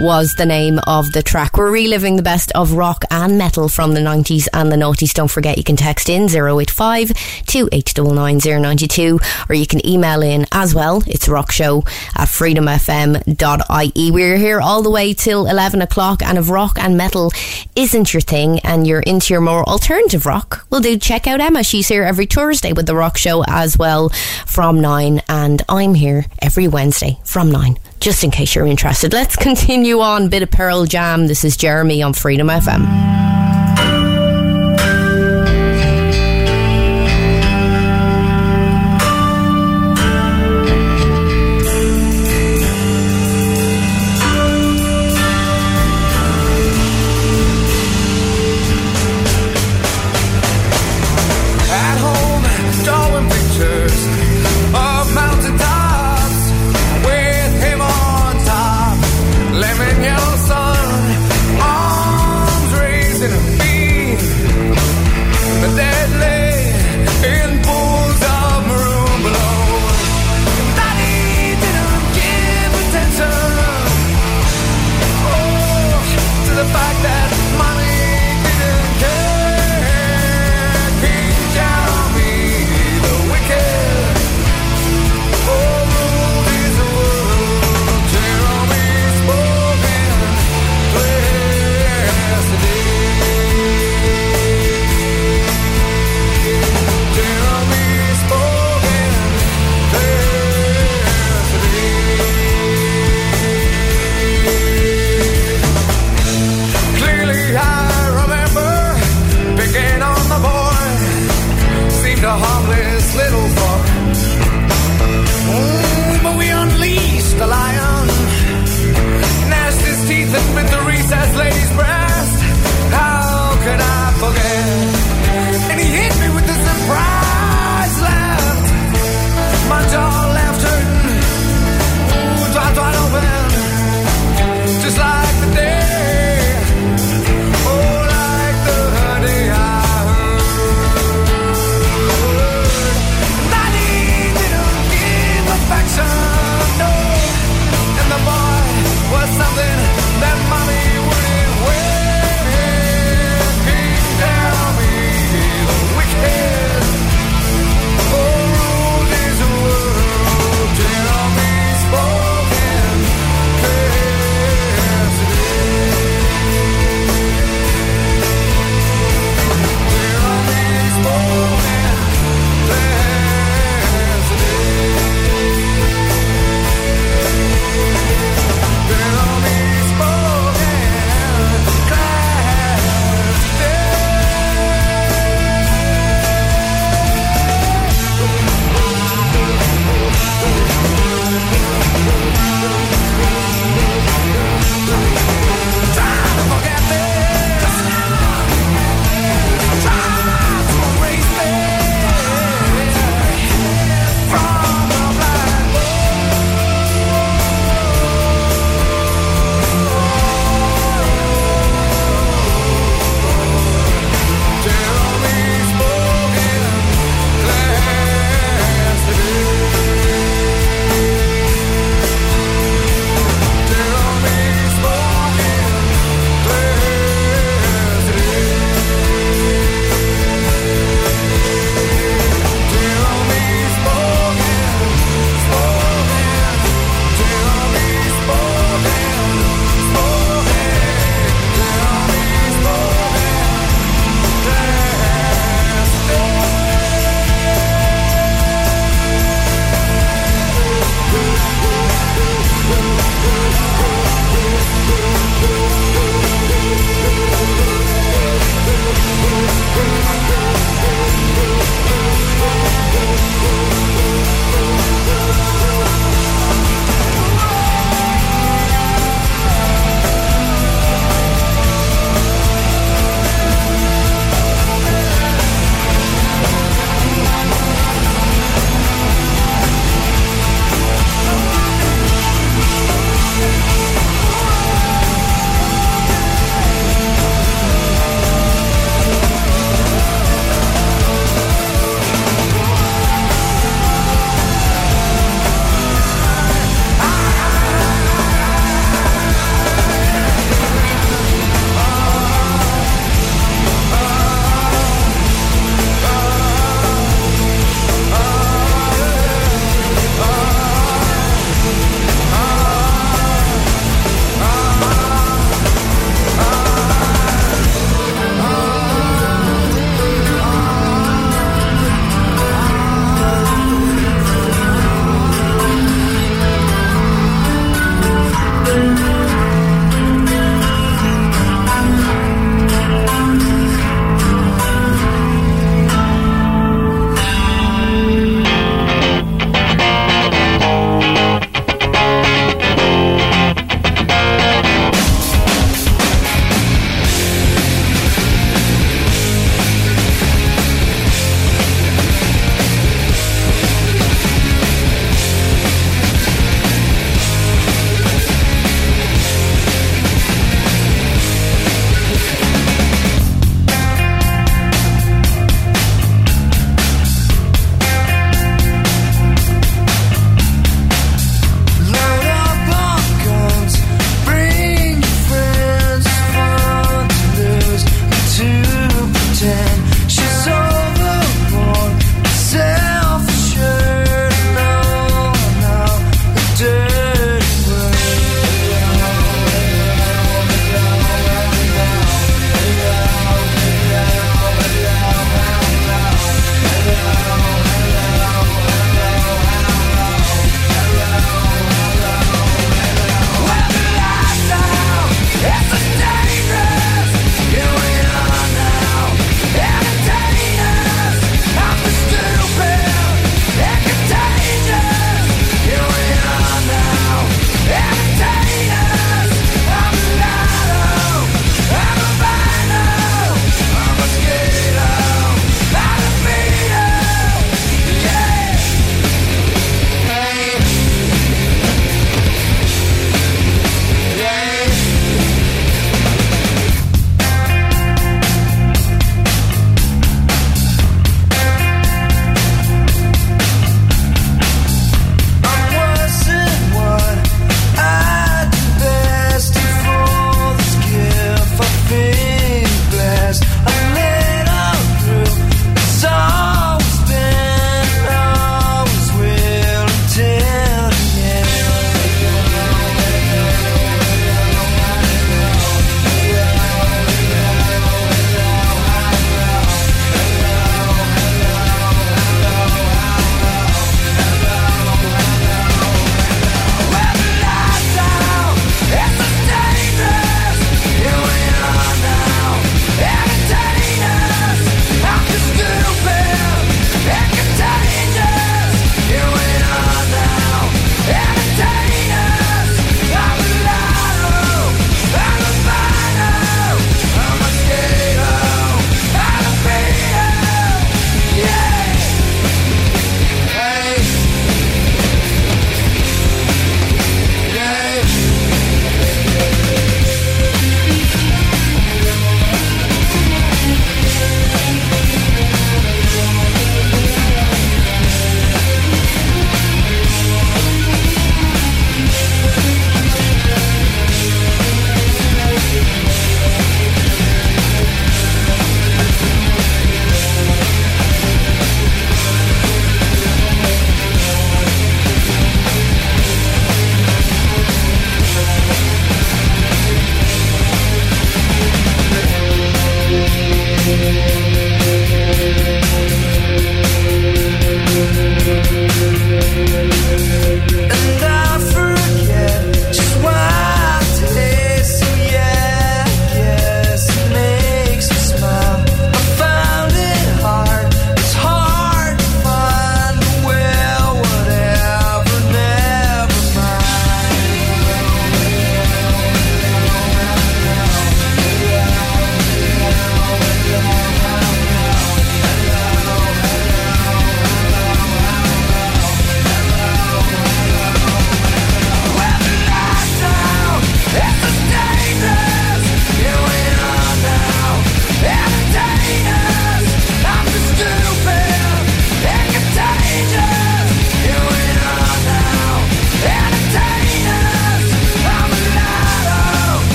was 0.00 0.34
the 0.34 0.46
name 0.46 0.80
of 0.86 1.12
the 1.12 1.22
track. 1.22 1.56
We're 1.56 1.70
reliving 1.70 2.16
the 2.16 2.22
best 2.22 2.52
of 2.52 2.72
rock 2.72 3.04
and 3.10 3.38
metal 3.38 3.68
from 3.68 3.94
the 3.94 4.00
90s 4.00 4.48
and 4.52 4.70
the 4.70 4.76
noughties. 4.76 5.12
Don't 5.12 5.30
forget, 5.30 5.58
you 5.58 5.64
can 5.64 5.76
text 5.76 6.08
in 6.08 6.24
085 6.24 7.12
2899 7.46 9.18
or 9.48 9.54
you 9.54 9.66
can 9.66 9.86
email 9.86 10.22
in 10.22 10.46
as 10.52 10.74
well. 10.74 11.02
It's 11.06 11.28
rockshow 11.28 11.86
at 12.16 12.28
freedomfm.ie. 12.28 14.10
We're 14.10 14.36
here 14.36 14.60
all 14.60 14.82
the 14.82 14.90
way 14.90 15.14
till 15.14 15.46
11 15.46 15.82
o'clock, 15.82 16.22
and 16.22 16.38
if 16.38 16.50
rock 16.50 16.78
and 16.78 16.96
metal 16.96 17.32
isn't 17.76 18.12
your 18.12 18.20
thing 18.20 18.60
and 18.60 18.86
you're 18.86 19.00
into 19.00 19.34
your 19.34 19.40
more 19.40 19.64
alternative 19.64 20.26
rock, 20.26 20.66
well, 20.70 20.80
do 20.80 20.96
check 20.98 21.26
out 21.26 21.40
Emma. 21.40 21.62
She's 21.62 21.88
here 21.88 22.04
every 22.04 22.26
Thursday 22.26 22.72
with 22.72 22.86
the 22.86 22.94
Rock 22.94 23.16
Show 23.16 23.44
as 23.46 23.78
well 23.78 24.10
from 24.46 24.80
9, 24.80 25.22
and 25.28 25.62
I'm 25.68 25.94
here 25.94 26.26
every 26.40 26.68
Wednesday 26.68 27.18
from 27.24 27.50
9, 27.50 27.76
just 28.00 28.24
in 28.24 28.30
case 28.30 28.54
you're 28.54 28.66
interested. 28.66 29.12
Let's 29.12 29.36
continue 29.36 30.00
on. 30.00 30.28
Bit 30.28 30.42
of 30.42 30.50
Pearl 30.50 30.84
Jam. 30.84 31.26
This 31.26 31.44
is 31.44 31.56
Jeremy 31.56 32.02
on 32.02 32.12
Freedom 32.12 32.48
FM. 32.48 33.53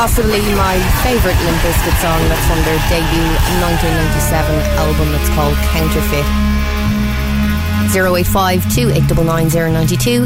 possibly 0.00 0.40
my 0.56 0.80
favourite 1.04 1.36
Limp 1.44 1.58
Bizkit 1.58 2.00
song 2.00 2.26
that's 2.30 2.46
from 2.46 2.56
their 2.64 2.80
debut 2.88 3.28
1997 3.60 4.56
album. 4.80 5.12
It's 5.12 5.28
called 5.36 5.54
Counterfeit. 5.76 6.50
085 7.92 8.62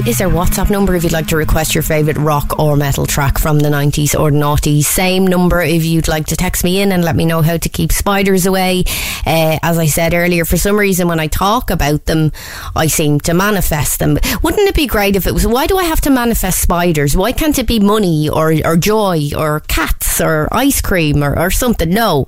is 0.07 0.21
our 0.21 0.29
WhatsApp 0.29 0.71
number 0.71 0.95
if 0.95 1.03
you'd 1.03 1.13
like 1.13 1.29
to 1.29 1.37
request 1.37 1.75
your 1.75 1.83
favourite 1.83 2.19
rock 2.19 2.59
or 2.59 2.77
metal 2.77 3.07
track 3.07 3.39
from 3.39 3.59
the 3.59 3.71
90s 3.71 4.15
or 4.19 4.31
noughties. 4.31 4.85
Same 4.85 5.27
number 5.27 5.63
if 5.63 5.83
you'd 5.83 6.07
like 6.07 6.27
to 6.27 6.37
text 6.37 6.63
me 6.63 6.83
in 6.83 6.93
and 6.93 7.03
let 7.03 7.17
me 7.17 7.25
know 7.25 7.41
how 7.41 7.57
to 7.57 7.69
keep 7.69 7.91
spiders 7.91 8.45
away. 8.45 8.85
Uh, 9.27 9.59
as 9.63 9.79
I 9.79 9.87
said 9.87 10.15
earlier, 10.15 10.45
for 10.45 10.57
some 10.57 10.79
reason, 10.79 11.09
when 11.09 11.21
I 11.21 11.27
talk 11.27 11.71
about 11.71 12.07
them, 12.07 12.33
I 12.77 12.87
seem 12.87 13.21
to 13.21 13.35
manifest 13.35 13.99
them. 13.99 14.19
Wouldn't 14.43 14.69
it 14.69 14.75
be 14.75 14.87
great 14.87 15.17
if 15.17 15.27
it 15.27 15.33
was? 15.33 15.47
Why 15.47 15.67
do 15.67 15.79
I 15.79 15.85
have 15.85 16.01
to 16.03 16.11
manifest 16.11 16.61
spiders? 16.61 17.17
Why 17.17 17.33
can't 17.33 17.59
it 17.59 17.67
be 17.67 17.81
money 17.81 18.29
or, 18.29 18.55
or 18.65 18.77
joy 18.77 19.31
or 19.37 19.61
cats 19.61 20.21
or 20.21 20.49
ice 20.53 20.81
cream 20.81 21.23
or, 21.23 21.39
or 21.39 21.51
something? 21.51 21.91
No, 21.91 22.27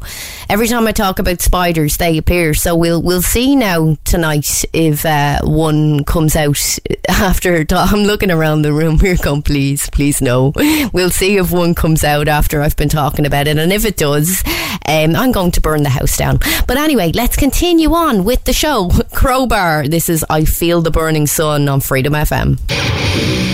Every 0.48 0.68
time 0.68 0.86
I 0.86 0.92
talk 0.92 1.18
about 1.18 1.40
spiders, 1.40 1.96
they 1.96 2.18
appear. 2.18 2.54
So 2.54 2.76
we'll 2.76 3.02
we'll 3.02 3.22
see 3.22 3.56
now 3.56 3.96
tonight 4.04 4.64
if 4.72 5.04
uh, 5.04 5.40
one 5.42 6.04
comes 6.04 6.36
out 6.36 6.78
after. 7.08 7.66
I'm 7.70 8.04
looking 8.04 8.30
around 8.30 8.62
the 8.62 8.72
room. 8.72 8.98
Here, 9.00 9.16
come, 9.16 9.42
please, 9.42 9.90
please, 9.90 10.22
no. 10.22 10.52
We'll 10.92 11.10
see 11.10 11.36
if 11.36 11.50
one 11.50 11.74
comes 11.74 12.04
out 12.04 12.28
after 12.28 12.62
I've 12.62 12.76
been 12.76 12.88
talking 12.88 13.26
about 13.26 13.48
it, 13.48 13.58
and 13.58 13.72
if 13.72 13.84
it 13.84 13.96
does, 13.96 14.44
um, 14.86 15.16
I'm 15.16 15.32
going 15.32 15.50
to 15.52 15.60
burn 15.60 15.82
the 15.82 15.90
house 15.90 16.16
down. 16.16 16.38
But 16.66 16.76
anyway, 16.76 17.10
let's 17.12 17.36
continue 17.36 17.92
on 17.92 18.24
with 18.24 18.44
the 18.44 18.52
show. 18.52 18.90
Crowbar. 19.12 19.88
This 19.88 20.08
is 20.08 20.24
I 20.30 20.44
Feel 20.44 20.80
the 20.80 20.90
Burning 20.92 21.26
Sun 21.26 21.68
on 21.68 21.80
Freedom 21.80 22.12
FM. 22.12 23.45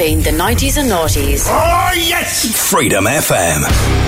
Ireland. 0.00 0.18
Reliving 0.18 0.22
the 0.22 0.30
90s 0.30 0.76
and 0.78 0.90
noughties. 0.90 1.46
Oh, 1.48 1.92
yes! 1.94 2.70
Freedom 2.70 3.04
FM. 3.04 4.07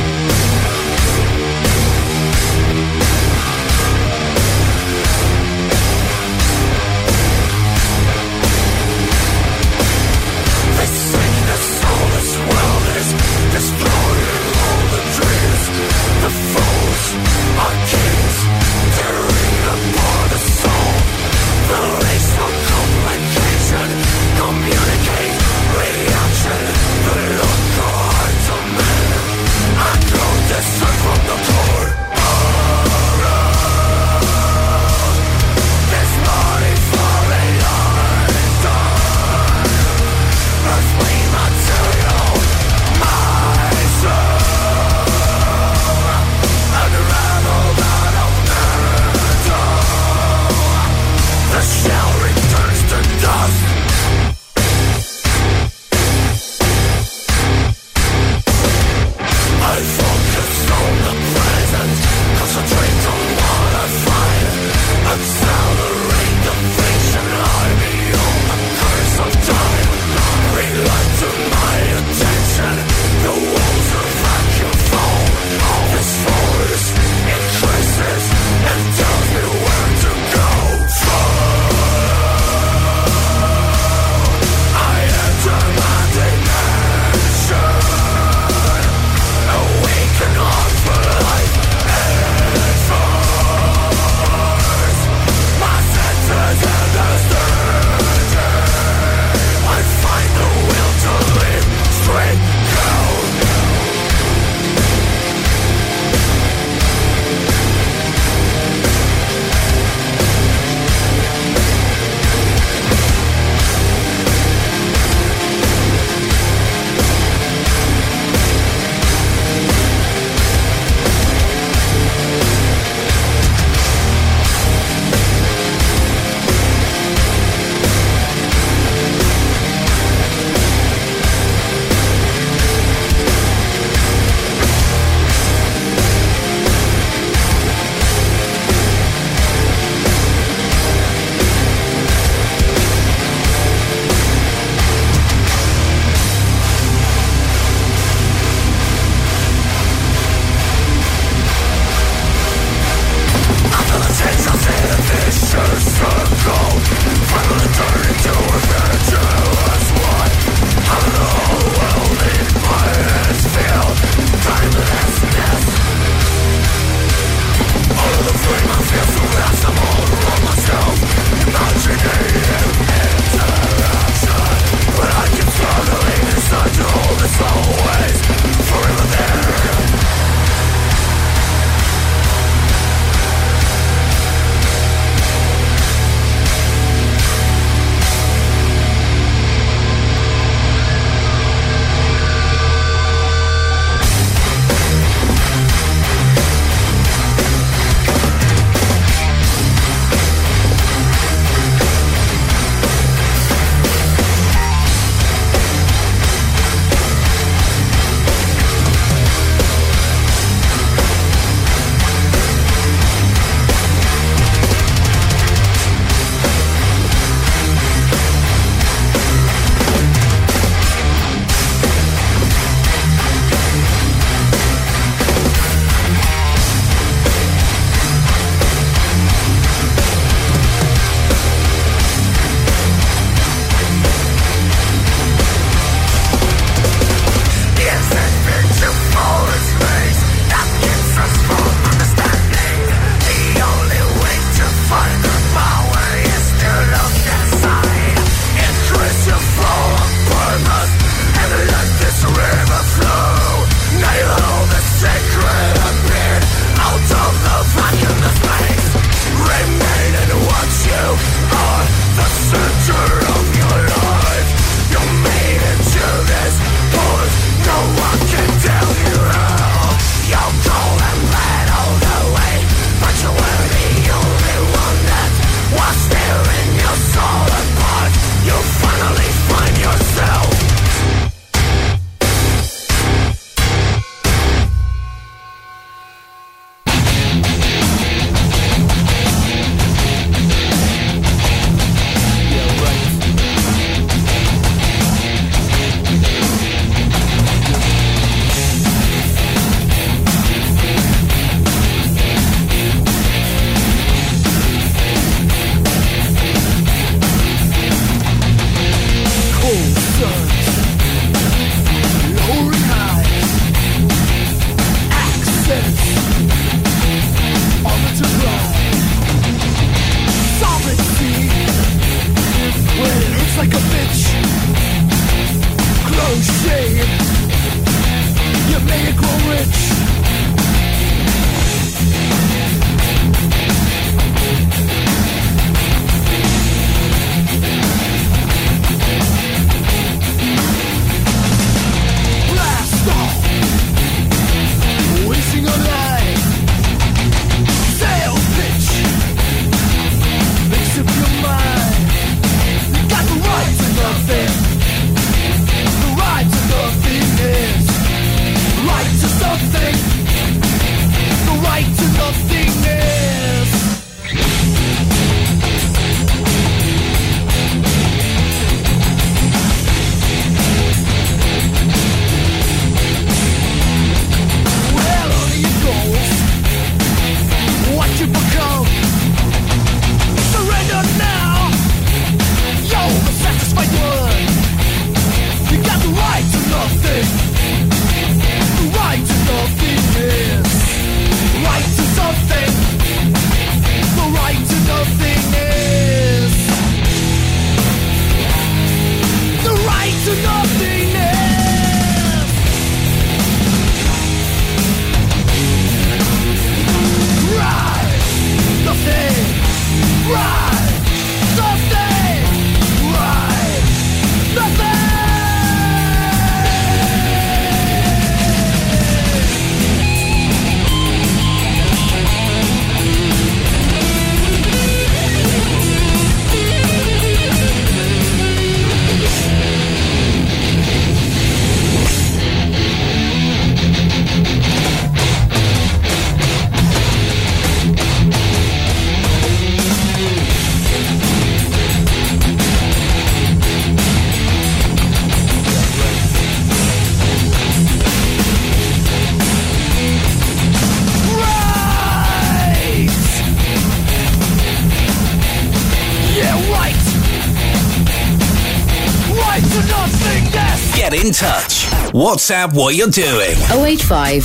WhatsApp 462.20 462.74
what 462.74 462.94
you're 462.96 463.08
doing. 463.08 463.56
085 463.72 464.44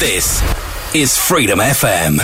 This 0.00 0.42
is 0.94 1.18
Freedom 1.18 1.58
FM. 1.58 2.16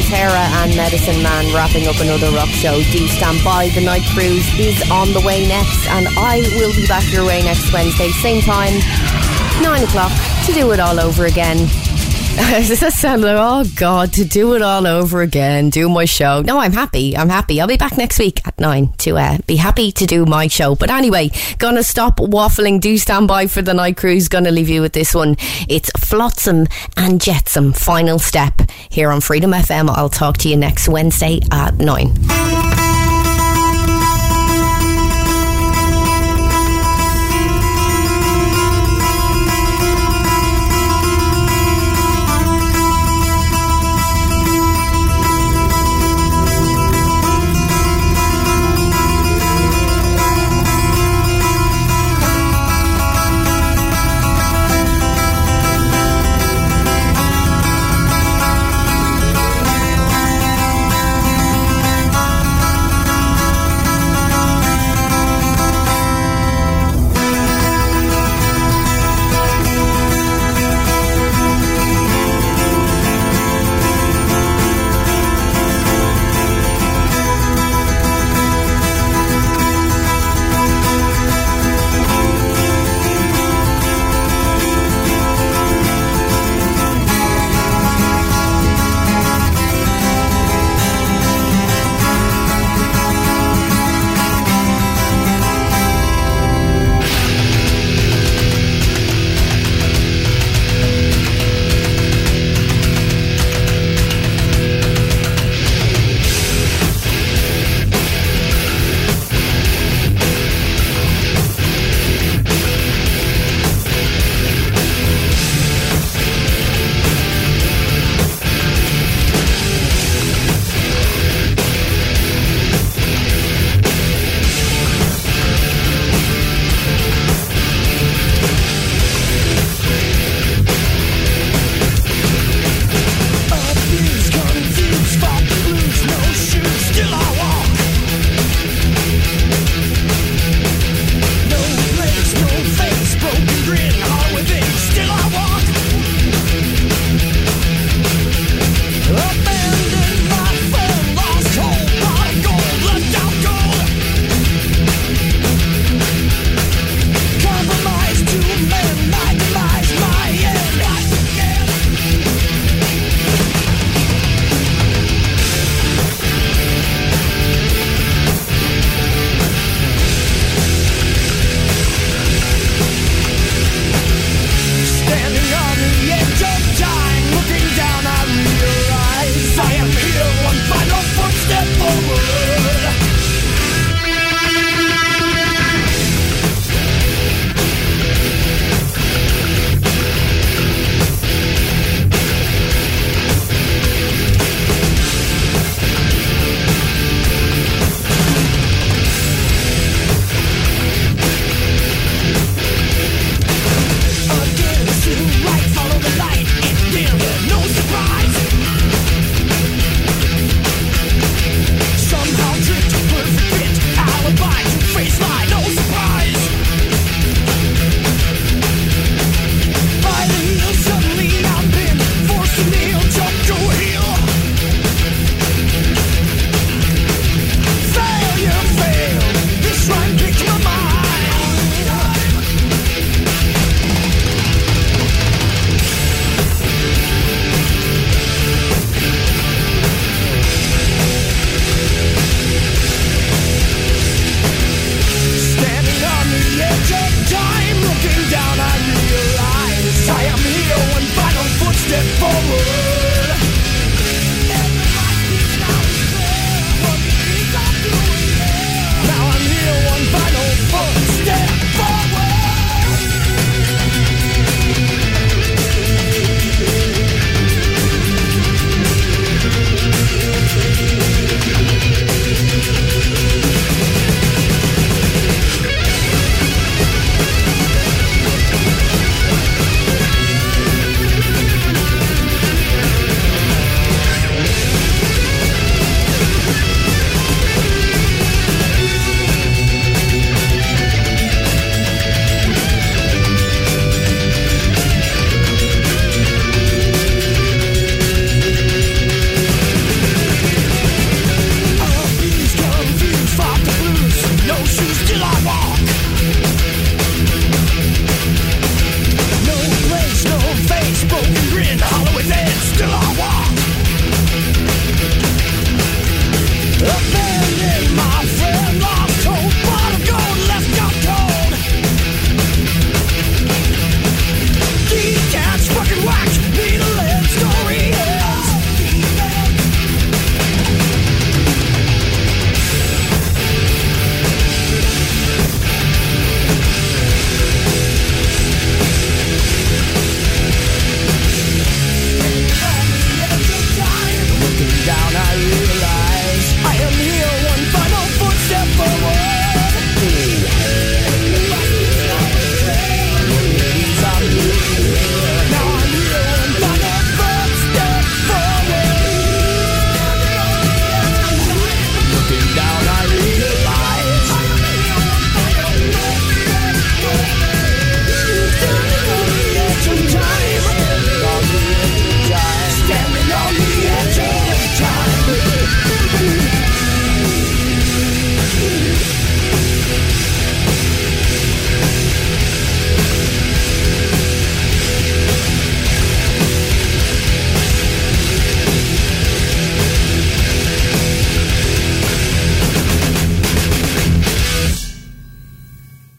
Pantera, 0.00 0.48
and 0.62 0.74
Medicine 0.76 1.22
Man 1.22 1.54
wrapping 1.54 1.86
up 1.86 2.00
another 2.00 2.30
rock 2.30 2.48
show. 2.48 2.82
Do 2.90 3.06
stand 3.08 3.42
by. 3.44 3.68
The 3.74 3.84
night 3.84 4.02
cruise 4.14 4.46
is 4.58 4.90
on 4.90 5.12
the 5.12 5.20
way 5.20 5.46
next, 5.46 5.86
and 5.88 6.08
I 6.16 6.40
will 6.56 6.74
be 6.74 6.86
back 6.86 7.04
your 7.12 7.26
way 7.26 7.42
next 7.42 7.72
Wednesday, 7.72 8.08
same 8.10 8.40
time, 8.40 8.72
nine 9.62 9.84
o'clock, 9.84 10.12
to 10.46 10.52
do 10.52 10.72
it 10.72 10.80
all 10.80 10.98
over 10.98 11.26
again. 11.26 11.68
Does 12.36 12.80
that 12.80 12.94
sound 12.94 13.22
like, 13.22 13.36
oh 13.36 13.64
God, 13.76 14.12
to 14.14 14.24
do 14.24 14.54
it 14.54 14.62
all 14.62 14.86
over 14.86 15.20
again, 15.20 15.68
do 15.68 15.88
my 15.88 16.06
show? 16.06 16.40
No, 16.40 16.58
I'm 16.58 16.72
happy. 16.72 17.16
I'm 17.16 17.28
happy. 17.28 17.60
I'll 17.60 17.68
be 17.68 17.76
back 17.76 17.98
next 17.98 18.18
week 18.18 18.39
nine 18.60 18.92
to 18.98 19.16
uh, 19.18 19.38
be 19.46 19.56
happy 19.56 19.92
to 19.92 20.06
do 20.06 20.26
my 20.26 20.46
show. 20.46 20.74
But 20.74 20.90
anyway, 20.90 21.30
gonna 21.58 21.82
stop 21.82 22.18
waffling. 22.18 22.80
Do 22.80 22.98
stand 22.98 23.28
by 23.28 23.46
for 23.46 23.62
the 23.62 23.74
night 23.74 23.96
cruise. 23.96 24.28
Gonna 24.28 24.50
leave 24.50 24.68
you 24.68 24.80
with 24.82 24.92
this 24.92 25.14
one. 25.14 25.36
It's 25.68 25.90
Flotsam 25.98 26.66
and 26.96 27.20
Jetsam. 27.20 27.72
Final 27.72 28.18
step 28.18 28.60
here 28.88 29.10
on 29.10 29.20
Freedom 29.20 29.50
FM. 29.52 29.90
I'll 29.90 30.08
talk 30.08 30.38
to 30.38 30.48
you 30.48 30.56
next 30.56 30.88
Wednesday 30.88 31.40
at 31.50 31.78
nine. 31.78 32.79